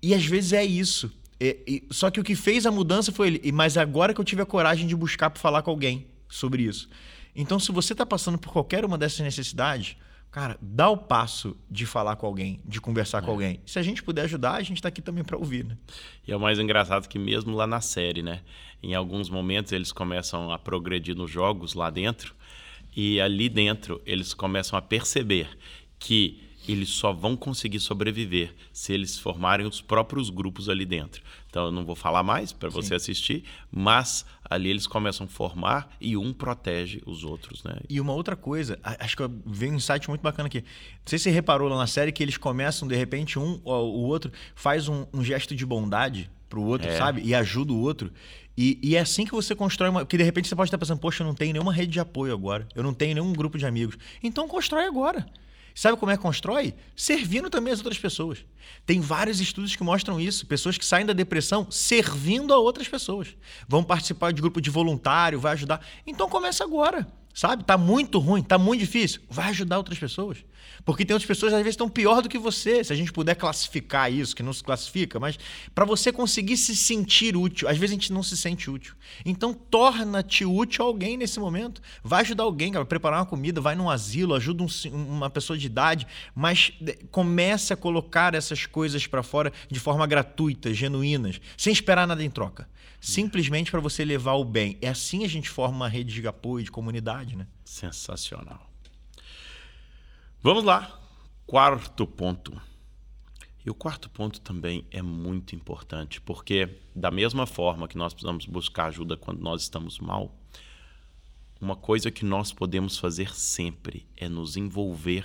E 0.00 0.14
às 0.14 0.24
vezes 0.24 0.52
é 0.52 0.64
isso. 0.64 1.12
É, 1.40 1.56
só 1.90 2.08
que 2.08 2.20
o 2.20 2.22
que 2.22 2.36
fez 2.36 2.66
a 2.66 2.70
mudança 2.70 3.10
foi 3.10 3.26
ele. 3.26 3.52
Mas 3.52 3.76
agora 3.76 4.14
que 4.14 4.20
eu 4.20 4.24
tive 4.24 4.42
a 4.42 4.46
coragem 4.46 4.86
de 4.86 4.94
buscar 4.94 5.28
para 5.28 5.40
falar 5.40 5.62
com 5.62 5.72
alguém 5.72 6.06
sobre 6.30 6.62
isso. 6.62 6.88
Então, 7.34 7.58
se 7.58 7.72
você 7.72 7.92
está 7.92 8.06
passando 8.06 8.38
por 8.38 8.52
qualquer 8.52 8.84
uma 8.84 8.96
dessas 8.96 9.20
necessidades, 9.20 9.96
cara, 10.30 10.56
dá 10.60 10.88
o 10.88 10.96
passo 10.96 11.56
de 11.70 11.86
falar 11.86 12.16
com 12.16 12.26
alguém, 12.26 12.60
de 12.64 12.80
conversar 12.80 13.18
é. 13.18 13.22
com 13.22 13.30
alguém. 13.30 13.60
Se 13.66 13.78
a 13.78 13.82
gente 13.82 14.02
puder 14.02 14.22
ajudar, 14.22 14.54
a 14.54 14.62
gente 14.62 14.78
está 14.78 14.88
aqui 14.88 15.02
também 15.02 15.24
para 15.24 15.36
ouvir, 15.36 15.64
né? 15.64 15.76
E 16.26 16.32
é 16.32 16.36
o 16.36 16.40
mais 16.40 16.58
engraçado 16.58 17.08
que 17.08 17.18
mesmo 17.18 17.54
lá 17.54 17.66
na 17.66 17.80
série, 17.80 18.22
né? 18.22 18.40
Em 18.82 18.94
alguns 18.94 19.28
momentos 19.28 19.72
eles 19.72 19.92
começam 19.92 20.52
a 20.52 20.58
progredir 20.58 21.14
nos 21.14 21.30
jogos 21.30 21.74
lá 21.74 21.90
dentro 21.90 22.34
e 22.96 23.20
ali 23.20 23.48
dentro 23.48 24.00
eles 24.06 24.32
começam 24.32 24.78
a 24.78 24.82
perceber 24.82 25.48
que 25.98 26.49
eles 26.72 26.90
só 26.90 27.12
vão 27.12 27.36
conseguir 27.36 27.80
sobreviver 27.80 28.54
se 28.72 28.92
eles 28.92 29.18
formarem 29.18 29.66
os 29.66 29.80
próprios 29.80 30.30
grupos 30.30 30.68
ali 30.68 30.84
dentro. 30.84 31.22
Então 31.48 31.66
eu 31.66 31.72
não 31.72 31.84
vou 31.84 31.96
falar 31.96 32.22
mais 32.22 32.52
para 32.52 32.68
você 32.68 32.94
assistir, 32.94 33.44
mas 33.70 34.24
ali 34.48 34.70
eles 34.70 34.86
começam 34.86 35.26
a 35.26 35.28
formar 35.28 35.96
e 36.00 36.16
um 36.16 36.32
protege 36.32 37.02
os 37.06 37.24
outros, 37.24 37.64
né? 37.64 37.78
E 37.88 38.00
uma 38.00 38.12
outra 38.12 38.36
coisa, 38.36 38.78
acho 38.82 39.16
que 39.16 39.22
veio 39.46 39.72
um 39.72 39.76
insight 39.76 40.08
muito 40.08 40.22
bacana 40.22 40.46
aqui. 40.46 40.60
Não 40.60 41.06
sei 41.06 41.18
se 41.18 41.24
você 41.24 41.30
reparou 41.30 41.68
lá 41.68 41.76
na 41.76 41.86
série 41.86 42.12
que 42.12 42.22
eles 42.22 42.36
começam, 42.36 42.86
de 42.86 42.94
repente, 42.94 43.38
um 43.38 43.60
ou 43.64 43.96
o 43.96 44.02
outro 44.02 44.32
faz 44.54 44.88
um, 44.88 45.06
um 45.12 45.24
gesto 45.24 45.54
de 45.54 45.66
bondade 45.66 46.30
pro 46.48 46.62
outro, 46.62 46.88
é. 46.88 46.96
sabe? 46.96 47.22
E 47.24 47.34
ajuda 47.34 47.72
o 47.72 47.80
outro. 47.80 48.12
E, 48.56 48.78
e, 48.82 48.96
é 48.96 49.00
assim 49.00 49.24
que 49.24 49.32
você 49.32 49.54
constrói 49.54 49.88
uma. 49.88 50.04
Que 50.04 50.18
de 50.18 50.22
repente 50.22 50.48
você 50.48 50.54
pode 50.54 50.68
estar 50.68 50.76
pensando, 50.76 50.98
poxa, 50.98 51.22
eu 51.22 51.26
não 51.26 51.34
tenho 51.34 51.52
nenhuma 51.52 51.72
rede 51.72 51.92
de 51.92 52.00
apoio 52.00 52.34
agora. 52.34 52.68
Eu 52.74 52.82
não 52.82 52.92
tenho 52.92 53.14
nenhum 53.14 53.32
grupo 53.32 53.56
de 53.56 53.64
amigos. 53.64 53.96
Então 54.22 54.46
constrói 54.46 54.84
agora. 54.84 55.24
Sabe 55.74 55.96
como 55.96 56.10
é 56.12 56.16
que 56.16 56.22
constrói? 56.22 56.74
Servindo 56.96 57.48
também 57.48 57.72
as 57.72 57.78
outras 57.80 57.98
pessoas. 57.98 58.44
Tem 58.84 59.00
vários 59.00 59.40
estudos 59.40 59.76
que 59.76 59.82
mostram 59.82 60.20
isso. 60.20 60.46
Pessoas 60.46 60.76
que 60.76 60.84
saem 60.84 61.06
da 61.06 61.12
depressão 61.12 61.70
servindo 61.70 62.52
a 62.52 62.58
outras 62.58 62.88
pessoas. 62.88 63.36
Vão 63.68 63.82
participar 63.82 64.32
de 64.32 64.40
grupo 64.40 64.60
de 64.60 64.70
voluntário, 64.70 65.40
vai 65.40 65.52
ajudar. 65.52 65.84
Então 66.06 66.28
começa 66.28 66.64
agora. 66.64 67.06
Sabe? 67.32 67.64
Tá 67.64 67.78
muito 67.78 68.18
ruim, 68.18 68.42
tá 68.42 68.58
muito 68.58 68.80
difícil. 68.80 69.20
Vai 69.30 69.50
ajudar 69.50 69.78
outras 69.78 69.98
pessoas. 69.98 70.38
Porque 70.84 71.04
tem 71.04 71.14
outras 71.14 71.28
pessoas, 71.28 71.52
às 71.52 71.58
vezes, 71.58 71.74
estão 71.74 71.88
pior 71.88 72.22
do 72.22 72.28
que 72.28 72.38
você. 72.38 72.82
Se 72.82 72.92
a 72.92 72.96
gente 72.96 73.12
puder 73.12 73.34
classificar 73.34 74.12
isso, 74.12 74.34
que 74.34 74.42
não 74.42 74.52
se 74.52 74.64
classifica, 74.64 75.20
mas 75.20 75.38
para 75.74 75.84
você 75.84 76.12
conseguir 76.12 76.56
se 76.56 76.74
sentir 76.74 77.36
útil, 77.36 77.68
às 77.68 77.76
vezes 77.76 77.92
a 77.92 78.00
gente 78.00 78.12
não 78.12 78.22
se 78.22 78.36
sente 78.36 78.70
útil. 78.70 78.94
Então, 79.24 79.52
torna-te 79.52 80.44
útil 80.44 80.84
a 80.84 80.88
alguém 80.88 81.16
nesse 81.16 81.38
momento. 81.38 81.80
Vai 82.02 82.22
ajudar 82.22 82.44
alguém, 82.44 82.72
cara, 82.72 82.84
preparar 82.84 83.20
uma 83.20 83.26
comida, 83.26 83.60
vai 83.60 83.74
num 83.74 83.90
asilo, 83.90 84.34
ajuda 84.34 84.64
um, 84.64 84.68
uma 84.92 85.30
pessoa 85.30 85.58
de 85.58 85.66
idade, 85.66 86.06
mas 86.34 86.72
comece 87.10 87.72
a 87.72 87.76
colocar 87.76 88.34
essas 88.34 88.66
coisas 88.66 89.06
para 89.06 89.22
fora 89.22 89.52
de 89.70 89.78
forma 89.78 90.06
gratuita, 90.06 90.72
genuínas, 90.72 91.40
sem 91.56 91.72
esperar 91.72 92.06
nada 92.06 92.24
em 92.24 92.30
troca 92.30 92.68
simplesmente 93.00 93.70
para 93.70 93.80
você 93.80 94.04
levar 94.04 94.34
o 94.34 94.44
bem. 94.44 94.78
É 94.82 94.88
assim 94.88 95.24
a 95.24 95.28
gente 95.28 95.48
forma 95.48 95.76
uma 95.76 95.88
rede 95.88 96.20
de 96.20 96.28
apoio, 96.28 96.64
de 96.64 96.70
comunidade, 96.70 97.34
né? 97.34 97.46
Sensacional. 97.64 98.70
Vamos 100.42 100.64
lá. 100.64 101.00
Quarto 101.46 102.06
ponto. 102.06 102.60
E 103.64 103.70
o 103.70 103.74
quarto 103.74 104.08
ponto 104.08 104.40
também 104.40 104.86
é 104.90 105.02
muito 105.02 105.54
importante, 105.54 106.20
porque 106.20 106.78
da 106.94 107.10
mesma 107.10 107.46
forma 107.46 107.88
que 107.88 107.98
nós 107.98 108.12
precisamos 108.12 108.46
buscar 108.46 108.86
ajuda 108.86 109.16
quando 109.16 109.40
nós 109.40 109.62
estamos 109.62 109.98
mal, 109.98 110.34
uma 111.60 111.76
coisa 111.76 112.10
que 112.10 112.24
nós 112.24 112.52
podemos 112.52 112.96
fazer 112.96 113.34
sempre 113.34 114.06
é 114.16 114.28
nos 114.28 114.56
envolver 114.56 115.24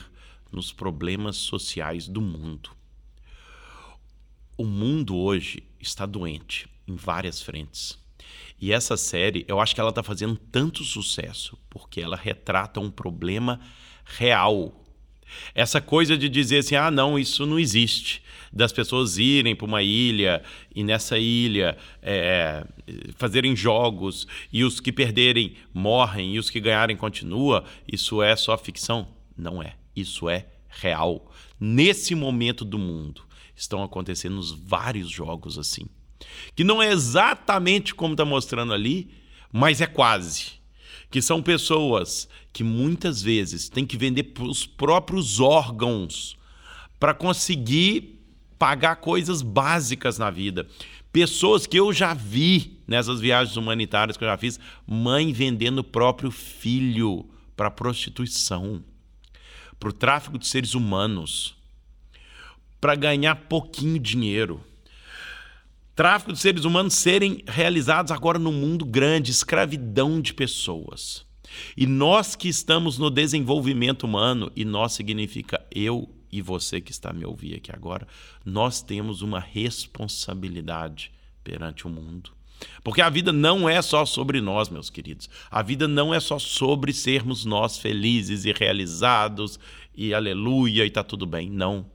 nos 0.52 0.74
problemas 0.74 1.38
sociais 1.38 2.08
do 2.08 2.20
mundo. 2.22 2.72
O 4.58 4.66
mundo 4.66 5.16
hoje 5.16 5.64
está 5.80 6.06
doente 6.06 6.70
em 6.88 6.96
várias 6.96 7.42
frentes. 7.42 7.98
E 8.60 8.72
essa 8.72 8.96
série, 8.96 9.46
eu 9.48 9.60
acho 9.60 9.76
que 9.76 9.82
ela 9.82 9.90
está 9.90 10.02
fazendo 10.02 10.38
tanto 10.52 10.84
sucesso 10.84 11.58
porque 11.70 12.02
ela 12.02 12.16
retrata 12.16 12.80
um 12.80 12.90
problema 12.90 13.60
real. 14.06 14.82
Essa 15.54 15.82
coisa 15.82 16.18
de 16.18 16.30
dizer 16.30 16.60
assim, 16.60 16.76
ah, 16.76 16.90
não, 16.90 17.20
isso 17.20 17.46
não 17.46 17.60
existe. 17.60 18.24
Das 18.54 18.72
pessoas 18.72 19.18
irem 19.18 19.56
para 19.56 19.66
uma 19.66 19.84
ilha 19.84 20.42
e 20.74 20.84
nessa 20.84 21.18
ilha 21.18 21.78
é, 22.02 22.66
fazerem 23.18 23.56
jogos 23.56 24.26
e 24.54 24.64
os 24.64 24.80
que 24.80 24.94
perderem 24.94 25.56
morrem 25.74 26.36
e 26.36 26.40
os 26.40 26.50
que 26.50 26.62
ganharem 26.62 26.96
continua, 26.96 27.66
isso 27.92 28.22
é 28.22 28.36
só 28.36 28.58
ficção? 28.58 29.10
Não 29.38 29.62
é. 29.62 29.76
Isso 29.94 30.30
é 30.30 30.46
real. 30.70 31.30
Nesse 31.60 32.16
momento 32.16 32.64
do 32.64 32.80
mundo 32.80 33.24
estão 33.56 33.84
acontecendo 33.84 34.42
vários 34.66 35.10
jogos 35.10 35.58
assim 35.58 35.86
que 36.56 36.64
não 36.64 36.82
é 36.82 36.92
exatamente 36.92 37.94
como 37.94 38.14
está 38.14 38.26
mostrando 38.26 38.74
ali, 38.74 39.10
mas 39.52 39.82
é 39.82 39.88
quase. 39.88 40.54
Que 41.10 41.22
são 41.22 41.42
pessoas 41.42 42.28
que 42.52 42.64
muitas 42.64 43.22
vezes 43.22 43.70
têm 43.70 43.86
que 43.86 43.98
vender 43.98 44.34
os 44.40 44.66
próprios 44.66 45.40
órgãos 45.40 46.38
para 47.00 47.14
conseguir 47.14 48.20
pagar 48.58 48.98
coisas 48.98 49.42
básicas 49.42 50.18
na 50.18 50.30
vida. 50.30 50.68
Pessoas 51.12 51.66
que 51.66 51.80
eu 51.80 51.94
já 51.94 52.14
vi 52.14 52.80
nessas 52.88 53.20
viagens 53.20 53.56
humanitárias 53.56 54.18
que 54.18 54.24
eu 54.24 54.28
já 54.28 54.38
fiz, 54.38 54.60
mãe 54.86 55.32
vendendo 55.32 55.80
o 55.80 55.84
próprio 55.84 56.32
filho 56.32 57.26
para 57.56 57.72
prostituição, 57.72 58.84
para 59.80 59.90
o 59.90 59.94
tráfico 59.94 60.38
de 60.38 60.48
seres 60.48 60.74
humanos, 60.74 61.56
para 62.82 62.96
ganhar 62.96 63.36
pouquinho 63.36 64.00
dinheiro 64.00 64.62
tráfico 65.96 66.34
de 66.34 66.40
seres 66.40 66.66
humanos 66.66 66.94
serem 66.94 67.42
realizados 67.48 68.12
agora 68.12 68.38
no 68.38 68.52
mundo 68.52 68.86
grande, 68.86 69.32
escravidão 69.32 70.20
de 70.20 70.34
pessoas. 70.34 71.26
E 71.78 71.88
nós 71.88 72.36
que 72.36 72.50
estamos 72.50 72.98
no 72.98 73.10
desenvolvimento 73.10 74.04
humano, 74.04 74.52
e 74.56 74.66
nós 74.66 74.92
significa 74.92 75.66
eu 75.74 76.10
e 76.32 76.42
você 76.42 76.82
que 76.82 76.92
está 76.92 77.14
me 77.14 77.26
ouvindo 77.26 77.56
aqui 77.56 77.72
agora, 77.72 78.06
nós 78.44 78.82
temos 78.82 79.22
uma 79.22 79.40
responsabilidade 79.40 81.12
perante 81.44 81.88
o 81.88 81.90
mundo. 81.90 82.32
Porque 82.84 83.02
a 83.02 83.10
vida 83.10 83.32
não 83.32 83.70
é 83.70 83.82
só 83.82 84.06
sobre 84.06 84.42
nós, 84.42 84.70
meus 84.70 84.90
queridos. 84.90 85.30
A 85.50 85.62
vida 85.62 85.88
não 85.88 86.14
é 86.14 86.20
só 86.20 86.40
sobre 86.40 86.94
sermos 86.94 87.46
nós 87.46 87.78
felizes 87.78 88.46
e 88.46 88.52
realizados 88.52 89.60
e 89.96 90.14
aleluia 90.14 90.86
e 90.86 90.90
tá 90.90 91.04
tudo 91.04 91.26
bem. 91.26 91.50
Não. 91.50 91.86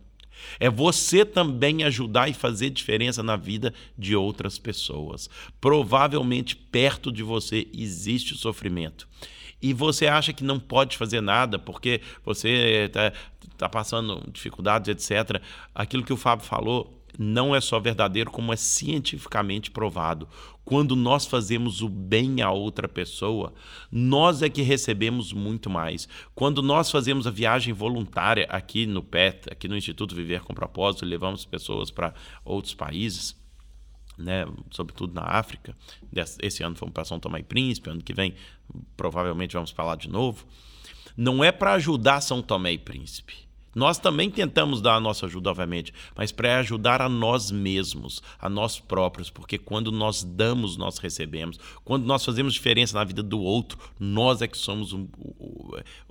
É 0.58 0.68
você 0.68 1.24
também 1.24 1.84
ajudar 1.84 2.28
e 2.28 2.34
fazer 2.34 2.70
diferença 2.70 3.22
na 3.22 3.36
vida 3.36 3.72
de 3.96 4.14
outras 4.14 4.58
pessoas. 4.58 5.28
Provavelmente 5.60 6.56
perto 6.56 7.12
de 7.12 7.22
você 7.22 7.66
existe 7.72 8.32
o 8.32 8.36
sofrimento. 8.36 9.08
E 9.62 9.72
você 9.72 10.06
acha 10.06 10.32
que 10.32 10.42
não 10.42 10.58
pode 10.58 10.96
fazer 10.96 11.20
nada 11.20 11.58
porque 11.58 12.00
você 12.24 12.86
está 12.86 13.12
tá 13.58 13.68
passando 13.68 14.26
dificuldades, 14.32 14.88
etc. 14.88 15.42
Aquilo 15.74 16.02
que 16.02 16.12
o 16.12 16.16
Fábio 16.16 16.46
falou 16.46 16.99
não 17.18 17.54
é 17.54 17.60
só 17.60 17.78
verdadeiro, 17.78 18.30
como 18.30 18.52
é 18.52 18.56
cientificamente 18.56 19.70
provado. 19.70 20.28
Quando 20.64 20.94
nós 20.94 21.26
fazemos 21.26 21.82
o 21.82 21.88
bem 21.88 22.42
a 22.42 22.50
outra 22.50 22.88
pessoa, 22.88 23.52
nós 23.90 24.42
é 24.42 24.48
que 24.48 24.62
recebemos 24.62 25.32
muito 25.32 25.68
mais. 25.68 26.08
Quando 26.34 26.62
nós 26.62 26.90
fazemos 26.90 27.26
a 27.26 27.30
viagem 27.30 27.74
voluntária 27.74 28.46
aqui 28.48 28.86
no 28.86 29.02
PET, 29.02 29.50
aqui 29.50 29.66
no 29.66 29.76
Instituto 29.76 30.14
Viver 30.14 30.42
com 30.42 30.54
Propósito, 30.54 31.04
levamos 31.04 31.44
pessoas 31.44 31.90
para 31.90 32.14
outros 32.44 32.74
países, 32.74 33.36
né, 34.16 34.46
sobretudo 34.70 35.12
na 35.14 35.22
África. 35.22 35.76
Esse 36.40 36.62
ano 36.62 36.76
fomos 36.76 36.92
para 36.92 37.04
São 37.04 37.18
Tomé 37.18 37.40
e 37.40 37.44
Príncipe, 37.44 37.90
ano 37.90 38.02
que 38.02 38.14
vem 38.14 38.34
provavelmente 38.96 39.54
vamos 39.54 39.72
para 39.72 39.84
lá 39.84 39.96
de 39.96 40.08
novo. 40.08 40.46
Não 41.16 41.42
é 41.42 41.50
para 41.50 41.72
ajudar 41.72 42.20
São 42.20 42.40
Tomé 42.40 42.72
e 42.72 42.78
Príncipe 42.78 43.49
Nós 43.74 43.98
também 43.98 44.30
tentamos 44.30 44.80
dar 44.80 44.96
a 44.96 45.00
nossa 45.00 45.26
ajuda, 45.26 45.50
obviamente, 45.50 45.92
mas 46.16 46.32
para 46.32 46.58
ajudar 46.58 47.00
a 47.00 47.08
nós 47.08 47.50
mesmos, 47.50 48.22
a 48.38 48.48
nós 48.48 48.80
próprios, 48.80 49.30
porque 49.30 49.58
quando 49.58 49.92
nós 49.92 50.24
damos, 50.24 50.76
nós 50.76 50.98
recebemos. 50.98 51.58
Quando 51.84 52.04
nós 52.04 52.24
fazemos 52.24 52.52
diferença 52.52 52.98
na 52.98 53.04
vida 53.04 53.22
do 53.22 53.40
outro, 53.40 53.78
nós 53.98 54.42
é 54.42 54.48
que 54.48 54.58
somos 54.58 54.92
um, 54.92 55.06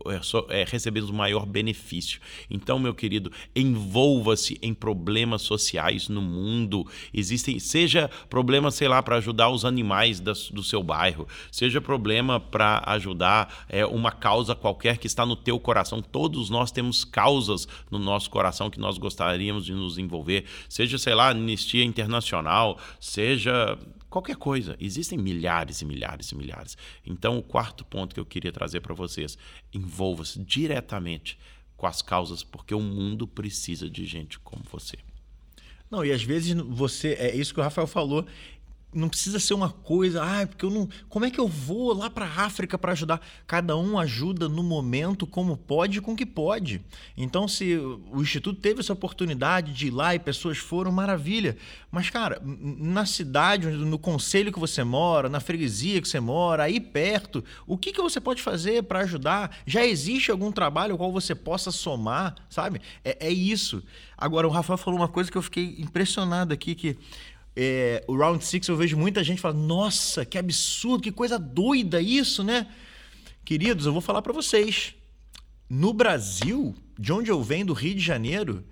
é, 0.07 0.61
é, 0.61 0.65
recebemos 0.65 1.09
o 1.09 1.13
maior 1.13 1.45
benefício. 1.45 2.21
Então, 2.49 2.79
meu 2.79 2.93
querido, 2.93 3.31
envolva-se 3.55 4.57
em 4.61 4.73
problemas 4.73 5.41
sociais 5.41 6.07
no 6.07 6.21
mundo. 6.21 6.87
Existem, 7.13 7.59
seja 7.59 8.09
problema, 8.29 8.71
sei 8.71 8.87
lá, 8.87 9.03
para 9.03 9.17
ajudar 9.17 9.49
os 9.49 9.65
animais 9.65 10.19
do 10.19 10.63
seu 10.63 10.81
bairro, 10.81 11.27
seja 11.51 11.81
problema 11.81 12.39
para 12.39 12.81
ajudar 12.85 13.65
é, 13.67 13.85
uma 13.85 14.11
causa 14.11 14.55
qualquer 14.55 14.97
que 14.97 15.07
está 15.07 15.25
no 15.25 15.35
teu 15.35 15.59
coração. 15.59 16.01
Todos 16.01 16.49
nós 16.49 16.71
temos 16.71 17.03
causas 17.03 17.48
causas 17.49 17.67
no 17.89 17.97
nosso 17.97 18.29
coração 18.29 18.69
que 18.69 18.79
nós 18.79 18.97
gostaríamos 18.97 19.65
de 19.65 19.73
nos 19.73 19.97
envolver, 19.97 20.45
seja, 20.67 20.97
sei 20.97 21.15
lá, 21.15 21.29
anistia 21.29 21.83
internacional, 21.83 22.79
seja 22.99 23.77
qualquer 24.09 24.35
coisa. 24.35 24.75
Existem 24.79 25.17
milhares 25.17 25.81
e 25.81 25.85
milhares 25.85 26.31
e 26.31 26.35
milhares. 26.35 26.77
Então, 27.05 27.37
o 27.37 27.43
quarto 27.43 27.83
ponto 27.83 28.13
que 28.13 28.19
eu 28.19 28.25
queria 28.25 28.51
trazer 28.51 28.81
para 28.81 28.93
vocês: 28.93 29.37
envolva-se 29.73 30.39
diretamente 30.39 31.37
com 31.75 31.87
as 31.87 32.01
causas, 32.01 32.43
porque 32.43 32.75
o 32.75 32.81
mundo 32.81 33.27
precisa 33.27 33.89
de 33.89 34.05
gente 34.05 34.39
como 34.39 34.63
você. 34.69 34.97
Não, 35.89 36.05
e 36.05 36.11
às 36.11 36.21
vezes 36.21 36.53
você. 36.53 37.13
É 37.13 37.35
isso 37.35 37.53
que 37.53 37.59
o 37.59 37.63
Rafael 37.63 37.87
falou 37.87 38.25
não 38.93 39.07
precisa 39.07 39.39
ser 39.39 39.53
uma 39.53 39.69
coisa, 39.69 40.23
ah, 40.23 40.47
porque 40.47 40.65
eu 40.65 40.71
não. 40.71 40.89
Como 41.07 41.25
é 41.25 41.29
que 41.29 41.39
eu 41.39 41.47
vou 41.47 41.93
lá 41.93 42.09
para 42.09 42.25
a 42.25 42.45
África 42.45 42.77
para 42.77 42.91
ajudar? 42.93 43.21
Cada 43.45 43.77
um 43.77 43.99
ajuda 43.99 44.49
no 44.49 44.63
momento 44.63 45.27
como 45.27 45.55
pode 45.55 46.01
com 46.01 46.15
que 46.15 46.25
pode. 46.25 46.81
Então, 47.15 47.47
se 47.47 47.77
o 47.77 48.21
Instituto 48.21 48.59
teve 48.59 48.79
essa 48.79 48.93
oportunidade 48.93 49.73
de 49.73 49.87
ir 49.87 49.91
lá 49.91 50.15
e 50.15 50.19
pessoas 50.19 50.57
foram, 50.57 50.91
maravilha. 50.91 51.55
Mas, 51.91 52.09
cara, 52.09 52.41
na 52.43 53.05
cidade, 53.05 53.67
no 53.67 53.99
conselho 53.99 54.51
que 54.51 54.59
você 54.59 54.83
mora, 54.83 55.29
na 55.29 55.39
freguesia 55.39 56.01
que 56.01 56.07
você 56.07 56.19
mora, 56.19 56.63
aí 56.63 56.79
perto, 56.79 57.43
o 57.67 57.77
que, 57.77 57.93
que 57.93 58.01
você 58.01 58.19
pode 58.19 58.41
fazer 58.41 58.83
para 58.83 58.99
ajudar? 59.01 59.55
Já 59.67 59.85
existe 59.85 60.31
algum 60.31 60.51
trabalho 60.51 60.93
ao 60.93 60.97
qual 60.97 61.11
você 61.11 61.35
possa 61.35 61.71
somar, 61.71 62.35
sabe? 62.49 62.81
É, 63.03 63.27
é 63.27 63.31
isso. 63.31 63.83
Agora, 64.17 64.47
o 64.47 64.51
Rafael 64.51 64.77
falou 64.77 64.99
uma 64.99 65.07
coisa 65.07 65.31
que 65.31 65.37
eu 65.37 65.41
fiquei 65.41 65.75
impressionado 65.79 66.53
aqui, 66.53 66.73
que 66.73 66.97
é, 67.61 68.05
o 68.07 68.15
Round 68.15 68.45
Six 68.45 68.69
eu 68.69 68.77
vejo 68.77 68.95
muita 68.95 69.21
gente 69.21 69.41
falando: 69.41 69.59
nossa, 69.59 70.23
que 70.23 70.37
absurdo, 70.37 71.03
que 71.03 71.11
coisa 71.11 71.37
doida 71.37 72.01
isso, 72.01 72.41
né? 72.41 72.67
Queridos, 73.43 73.85
eu 73.85 73.91
vou 73.91 74.01
falar 74.01 74.21
para 74.21 74.31
vocês. 74.31 74.95
No 75.69 75.91
Brasil, 75.91 76.73
de 76.97 77.11
onde 77.11 77.29
eu 77.29 77.43
venho, 77.43 77.65
do 77.65 77.73
Rio 77.73 77.95
de 77.95 77.99
Janeiro, 77.99 78.63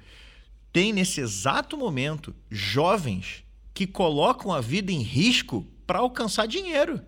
tem 0.72 0.94
nesse 0.94 1.20
exato 1.20 1.76
momento 1.76 2.34
jovens 2.50 3.44
que 3.74 3.86
colocam 3.86 4.54
a 4.54 4.62
vida 4.62 4.90
em 4.90 5.02
risco 5.02 5.68
para 5.86 6.00
alcançar 6.00 6.48
dinheiro. 6.48 7.02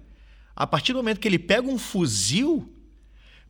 A 0.54 0.68
partir 0.68 0.92
do 0.92 1.00
momento 1.00 1.22
que 1.22 1.30
ele 1.30 1.40
pega 1.40 1.66
um 1.66 1.78
fuzil 1.78 2.76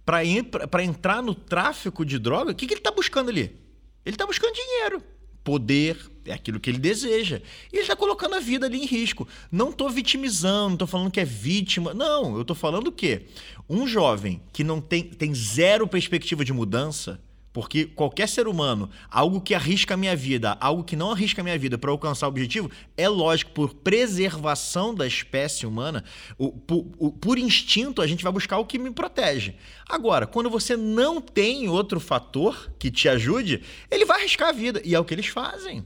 para 0.06 0.84
entrar 0.84 1.24
no 1.24 1.34
tráfico 1.34 2.06
de 2.06 2.20
droga, 2.20 2.52
o 2.52 2.56
que, 2.56 2.68
que 2.68 2.74
ele 2.74 2.80
está 2.80 2.92
buscando 2.92 3.30
ali? 3.30 3.60
Ele 4.06 4.16
está 4.16 4.28
buscando 4.28 4.54
dinheiro 4.54 5.04
poder, 5.44 6.09
é 6.30 6.34
aquilo 6.34 6.60
que 6.60 6.70
ele 6.70 6.78
deseja. 6.78 7.42
E 7.72 7.76
ele 7.76 7.82
está 7.82 7.96
colocando 7.96 8.36
a 8.36 8.40
vida 8.40 8.66
ali 8.66 8.82
em 8.82 8.86
risco. 8.86 9.28
Não 9.52 9.70
estou 9.70 9.90
vitimizando, 9.90 10.68
não 10.68 10.74
estou 10.74 10.88
falando 10.88 11.12
que 11.12 11.20
é 11.20 11.26
vítima. 11.26 11.94
Não, 11.94 12.36
eu 12.36 12.42
estou 12.42 12.56
falando 12.56 12.92
que 12.92 13.24
um 13.70 13.88
jovem 13.88 14.42
que 14.54 14.64
não 14.64 14.80
tem, 14.80 15.04
tem 15.04 15.34
zero 15.34 15.88
perspectiva 15.88 16.46
de 16.46 16.54
mudança, 16.54 17.20
porque 17.52 17.86
qualquer 17.86 18.30
ser 18.30 18.48
humano, 18.48 18.90
algo 19.10 19.42
que 19.42 19.56
arrisca 19.56 19.96
a 19.96 19.98
minha 19.98 20.16
vida, 20.16 20.56
algo 20.62 20.84
que 20.84 20.96
não 20.96 21.12
arrisca 21.12 21.42
a 21.42 21.44
minha 21.44 21.58
vida 21.58 21.78
para 21.78 21.90
alcançar 21.90 22.28
o 22.28 22.30
objetivo, 22.30 22.70
é 22.96 23.10
lógico, 23.10 23.52
por 23.52 23.74
preservação 23.74 24.94
da 24.94 25.08
espécie 25.08 25.66
humana, 25.66 26.04
o, 26.38 26.54
o, 26.98 27.12
por 27.12 27.40
instinto, 27.40 28.02
a 28.02 28.08
gente 28.08 28.24
vai 28.24 28.32
buscar 28.32 28.60
o 28.60 28.66
que 28.66 28.78
me 28.78 28.92
protege. 28.92 29.56
Agora, 29.88 30.28
quando 30.28 30.50
você 30.50 30.78
não 30.78 31.20
tem 31.20 31.68
outro 31.68 32.00
fator 32.00 32.72
que 32.78 32.92
te 32.92 33.10
ajude, 33.10 33.64
ele 33.90 34.06
vai 34.06 34.20
arriscar 34.20 34.50
a 34.50 34.54
vida. 34.54 34.82
E 34.86 34.94
é 34.94 35.00
o 35.00 35.06
que 35.06 35.14
eles 35.14 35.28
fazem. 35.28 35.84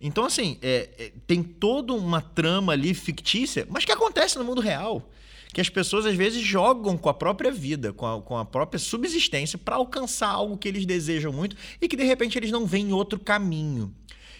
Então, 0.00 0.24
assim, 0.24 0.58
é, 0.62 0.88
é, 0.98 1.12
tem 1.26 1.42
toda 1.42 1.92
uma 1.92 2.20
trama 2.20 2.72
ali 2.72 2.92
fictícia, 2.94 3.66
mas 3.70 3.84
que 3.84 3.92
acontece 3.92 4.38
no 4.38 4.44
mundo 4.44 4.60
real 4.60 5.10
que 5.56 5.60
as 5.62 5.70
pessoas 5.70 6.04
às 6.04 6.14
vezes 6.14 6.42
jogam 6.42 6.98
com 6.98 7.08
a 7.08 7.14
própria 7.14 7.50
vida, 7.50 7.90
com 7.90 8.06
a, 8.06 8.20
com 8.20 8.36
a 8.36 8.44
própria 8.44 8.78
subsistência 8.78 9.58
para 9.58 9.76
alcançar 9.76 10.28
algo 10.28 10.58
que 10.58 10.68
eles 10.68 10.84
desejam 10.84 11.32
muito 11.32 11.56
e 11.80 11.88
que 11.88 11.96
de 11.96 12.04
repente 12.04 12.38
eles 12.38 12.50
não 12.50 12.66
veem 12.66 12.92
outro 12.92 13.18
caminho. 13.18 13.90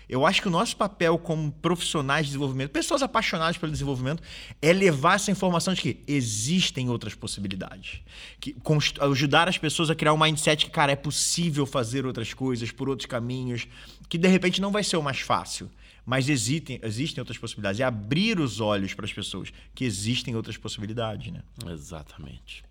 Eu 0.08 0.24
acho 0.24 0.40
que 0.40 0.48
o 0.48 0.50
nosso 0.50 0.76
papel 0.76 1.18
como 1.18 1.50
profissionais 1.50 2.26
de 2.26 2.32
desenvolvimento, 2.32 2.70
pessoas 2.70 3.02
apaixonadas 3.02 3.58
pelo 3.58 3.72
desenvolvimento, 3.72 4.22
é 4.62 4.72
levar 4.72 5.16
essa 5.16 5.30
informação 5.30 5.74
de 5.74 5.80
que 5.80 6.04
existem 6.06 6.88
outras 6.88 7.14
possibilidades. 7.14 8.00
Que 8.40 8.56
ajudar 9.00 9.48
as 9.48 9.58
pessoas 9.58 9.90
a 9.90 9.94
criar 9.94 10.12
um 10.12 10.18
mindset 10.18 10.64
que, 10.64 10.70
cara, 10.70 10.92
é 10.92 10.96
possível 10.96 11.66
fazer 11.66 12.06
outras 12.06 12.32
coisas 12.32 12.70
por 12.70 12.88
outros 12.88 13.06
caminhos, 13.06 13.66
que 14.08 14.16
de 14.16 14.28
repente 14.28 14.60
não 14.60 14.70
vai 14.70 14.84
ser 14.84 14.96
o 14.96 15.02
mais 15.02 15.20
fácil 15.20 15.70
mas 16.06 16.28
existem, 16.28 16.78
existem 16.84 17.20
outras 17.20 17.36
possibilidades. 17.36 17.80
É 17.80 17.84
abrir 17.84 18.38
os 18.38 18.60
olhos 18.60 18.94
para 18.94 19.04
as 19.04 19.12
pessoas 19.12 19.52
que 19.74 19.84
existem 19.84 20.36
outras 20.36 20.56
possibilidades, 20.56 21.32
né? 21.32 21.42
Exatamente. 21.68 22.64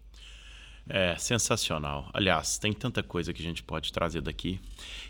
É 0.87 1.17
sensacional. 1.17 2.09
Aliás, 2.13 2.57
tem 2.57 2.71
tanta 2.71 3.03
coisa 3.03 3.33
que 3.33 3.41
a 3.41 3.45
gente 3.45 3.61
pode 3.61 3.91
trazer 3.91 4.21
daqui. 4.21 4.61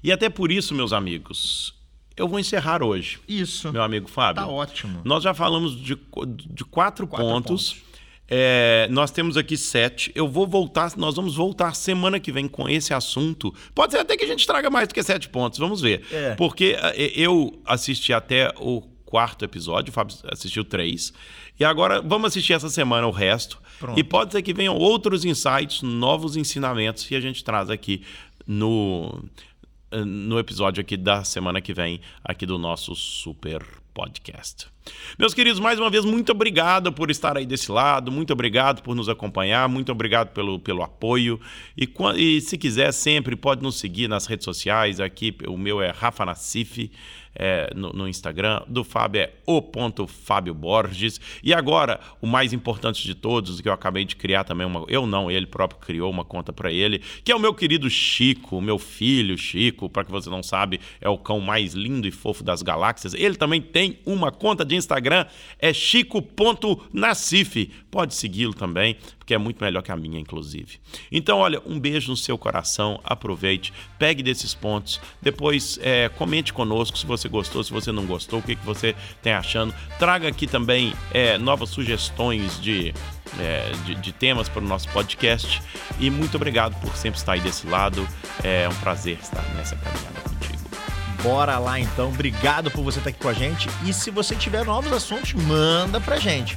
E 0.03 0.11
até 0.11 0.27
por 0.27 0.51
isso, 0.51 0.73
meus 0.73 0.91
amigos, 0.91 1.75
eu 2.17 2.27
vou 2.27 2.39
encerrar 2.39 2.81
hoje. 2.83 3.19
Isso. 3.27 3.71
Meu 3.71 3.81
amigo 3.81 4.09
Fábio. 4.09 4.43
Tá 4.43 4.47
ótimo. 4.47 5.01
Nós 5.03 5.23
já 5.23 5.33
falamos 5.33 5.75
de, 5.75 5.95
de 5.95 6.63
quatro, 6.65 7.05
quatro 7.07 7.25
pontos. 7.25 7.73
pontos. 7.73 7.85
É, 8.27 8.87
nós 8.89 9.11
temos 9.11 9.37
aqui 9.37 9.55
sete. 9.55 10.11
Eu 10.15 10.27
vou 10.27 10.47
voltar, 10.47 10.91
nós 10.97 11.15
vamos 11.15 11.35
voltar 11.35 11.75
semana 11.75 12.19
que 12.19 12.31
vem 12.31 12.47
com 12.47 12.67
esse 12.67 12.93
assunto. 12.93 13.53
Pode 13.73 13.93
ser 13.93 13.99
até 13.99 14.17
que 14.17 14.23
a 14.23 14.27
gente 14.27 14.47
traga 14.47 14.69
mais 14.69 14.87
do 14.87 14.93
que 14.93 15.03
sete 15.03 15.29
pontos, 15.29 15.59
vamos 15.59 15.81
ver. 15.81 16.03
É. 16.11 16.35
Porque 16.35 16.75
é, 16.79 17.11
eu 17.15 17.59
assisti 17.65 18.13
até 18.13 18.51
o 18.57 18.81
quarto 19.05 19.45
episódio, 19.45 19.91
o 19.91 19.93
Fábio 19.93 20.15
assistiu 20.31 20.63
três. 20.63 21.13
E 21.59 21.63
agora 21.63 22.01
vamos 22.01 22.27
assistir 22.27 22.53
essa 22.53 22.69
semana 22.69 23.05
o 23.05 23.11
resto. 23.11 23.61
Pronto. 23.79 23.99
E 23.99 24.03
pode 24.03 24.31
ser 24.31 24.41
que 24.41 24.53
venham 24.53 24.75
outros 24.75 25.23
insights, 25.23 25.81
novos 25.81 26.35
ensinamentos 26.35 27.05
que 27.05 27.15
a 27.15 27.21
gente 27.21 27.43
traz 27.43 27.69
aqui 27.69 28.01
no, 28.47 29.23
no 30.03 30.39
episódio 30.39 30.81
aqui 30.81 30.97
da 30.97 31.23
semana 31.23 31.61
que 31.61 31.73
vem, 31.73 32.01
aqui 32.23 32.45
do 32.45 32.57
nosso 32.57 32.95
Super 32.95 33.63
Podcast. 33.93 34.67
Meus 35.17 35.33
queridos, 35.33 35.59
mais 35.59 35.79
uma 35.79 35.89
vez, 35.89 36.03
muito 36.03 36.31
obrigado 36.31 36.91
por 36.91 37.09
estar 37.09 37.37
aí 37.37 37.45
desse 37.45 37.71
lado, 37.71 38.11
muito 38.11 38.33
obrigado 38.33 38.81
por 38.81 38.95
nos 38.95 39.07
acompanhar, 39.07 39.69
muito 39.69 39.91
obrigado 39.91 40.33
pelo, 40.33 40.59
pelo 40.59 40.83
apoio. 40.83 41.39
E, 41.77 41.89
e 42.17 42.41
se 42.41 42.57
quiser, 42.57 42.91
sempre 42.91 43.35
pode 43.35 43.63
nos 43.63 43.79
seguir 43.79 44.09
nas 44.09 44.25
redes 44.25 44.43
sociais. 44.43 44.99
Aqui 44.99 45.35
o 45.47 45.57
meu 45.57 45.81
é 45.81 45.91
Rafa 45.91 46.25
Nassif 46.25 46.91
é, 47.35 47.71
no, 47.75 47.91
no, 47.91 48.07
Instagram, 48.07 48.61
do 48.67 48.83
Fábio 48.83 49.21
é 49.21 49.33
o 49.45 49.61
ponto 49.61 50.07
Fábio 50.07 50.53
Borges. 50.53 51.19
E 51.43 51.53
agora, 51.53 51.99
o 52.21 52.27
mais 52.27 52.53
importante 52.53 53.03
de 53.03 53.13
todos, 53.13 53.61
que 53.61 53.67
eu 53.67 53.73
acabei 53.73 54.05
de 54.05 54.15
criar 54.15 54.43
também 54.43 54.65
uma. 54.65 54.85
Eu 54.87 55.05
não, 55.05 55.29
ele 55.29 55.45
próprio 55.45 55.79
criou 55.79 56.09
uma 56.09 56.23
conta 56.23 56.53
para 56.53 56.71
ele, 56.71 57.01
que 57.23 57.31
é 57.31 57.35
o 57.35 57.39
meu 57.39 57.53
querido 57.53 57.89
Chico, 57.89 58.61
meu 58.61 58.79
filho 58.79 59.37
Chico, 59.37 59.89
para 59.89 60.03
que 60.03 60.11
você 60.11 60.29
não 60.29 60.41
sabe, 60.41 60.79
é 61.01 61.09
o 61.09 61.17
cão 61.17 61.39
mais 61.39 61.73
lindo 61.73 62.07
e 62.07 62.11
fofo 62.11 62.43
das 62.43 62.61
galáxias. 62.61 63.13
Ele 63.13 63.35
também 63.35 63.61
tem 63.61 63.99
uma 64.05 64.31
conta 64.31 64.63
de 64.63 64.75
Instagram, 64.75 65.25
é 65.59 65.73
chico.nassif. 65.73 67.71
Pode 67.91 68.13
segui-lo 68.15 68.53
também, 68.53 68.97
porque 69.25 69.33
é 69.33 69.39
muito 69.39 69.61
melhor 69.63 69.81
que 69.81 69.91
a 69.91 69.97
minha, 69.97 70.19
inclusive. 70.19 70.79
Então, 71.11 71.39
olha, 71.39 71.59
um 71.65 71.79
beijo 71.79 72.11
no 72.11 72.15
seu 72.15 72.37
coração, 72.37 72.99
aproveite, 73.03 73.73
pegue 73.97 74.21
desses 74.21 74.53
pontos, 74.53 75.01
depois 75.19 75.79
é, 75.81 76.09
comente 76.09 76.53
conosco 76.53 76.95
se 76.95 77.07
você 77.07 77.27
gostou, 77.27 77.63
se 77.63 77.73
você 77.73 77.91
não 77.91 78.05
gostou, 78.05 78.37
o 78.37 78.43
que, 78.43 78.55
que 78.55 78.63
você 78.63 78.95
tem 79.23 79.33
achando. 79.33 79.73
Traga 79.97 80.27
aqui 80.27 80.45
também 80.45 80.93
é, 81.11 81.39
novas 81.39 81.69
sugestões 81.69 82.61
de, 82.61 82.93
é, 83.39 83.71
de, 83.83 83.95
de, 83.95 84.11
temas 84.11 84.47
para 84.47 84.61
o 84.61 84.67
nosso 84.67 84.87
podcast. 84.89 85.59
E 85.99 86.11
muito 86.11 86.35
obrigado 86.35 86.79
por 86.79 86.95
sempre 86.95 87.17
estar 87.17 87.33
aí 87.33 87.41
desse 87.41 87.65
lado. 87.65 88.07
É 88.43 88.69
um 88.69 88.75
prazer 88.75 89.17
estar 89.19 89.41
nessa 89.55 89.75
caminhada 89.75 90.21
contigo. 90.21 90.59
Bora 91.23 91.57
lá 91.57 91.79
então, 91.79 92.09
obrigado 92.09 92.69
por 92.69 92.83
você 92.83 92.99
estar 92.99 93.09
aqui 93.09 93.19
com 93.19 93.29
a 93.29 93.33
gente. 93.33 93.67
E 93.83 93.91
se 93.91 94.11
você 94.11 94.35
tiver 94.35 94.63
novos 94.63 94.93
assuntos, 94.93 95.33
manda 95.33 95.99
pra 95.99 96.17
gente. 96.17 96.55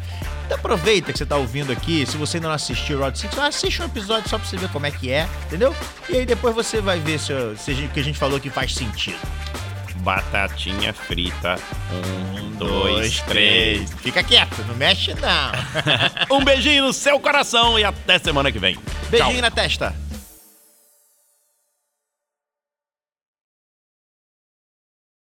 Então 0.49 0.57
aproveita 0.57 1.13
que 1.13 1.19
você 1.19 1.25
está 1.25 1.37
ouvindo 1.37 1.71
aqui. 1.71 2.07
Se 2.07 2.17
você 2.17 2.39
ainda 2.39 2.49
não 2.49 2.55
assistiu 2.55 2.97
o 2.97 3.03
Rod 3.03 3.15
Six, 3.15 3.39
assiste 3.39 3.83
um 3.83 3.85
episódio 3.85 4.31
só 4.31 4.39
para 4.39 4.49
você 4.49 4.57
ver 4.57 4.71
como 4.71 4.87
é 4.87 4.91
que 4.91 5.11
é, 5.11 5.29
entendeu? 5.47 5.77
E 6.09 6.17
aí 6.17 6.25
depois 6.25 6.55
você 6.55 6.81
vai 6.81 6.99
ver 6.99 7.19
se, 7.19 7.35
se 7.59 7.73
o 7.73 7.89
que 7.91 8.01
a 8.01 8.03
gente 8.03 8.19
falou 8.19 8.41
que 8.41 8.49
faz 8.49 8.75
sentido. 8.75 9.19
Batatinha 9.97 10.95
frita. 10.95 11.57
Um, 11.93 12.53
dois, 12.53 13.21
três. 13.23 13.93
Fica 14.01 14.23
quieto, 14.23 14.65
não 14.67 14.75
mexe 14.75 15.15
não. 15.15 15.53
um 16.39 16.43
beijinho 16.43 16.87
no 16.87 16.95
seu 16.95 17.21
coração 17.21 17.79
e 17.79 17.85
até 17.85 18.19
semana 18.19 18.51
que 18.51 18.59
vem. 18.59 18.79
Beijinho 19.11 19.35
Tchau. 19.35 19.43
na 19.43 19.51
testa. 19.51 20.08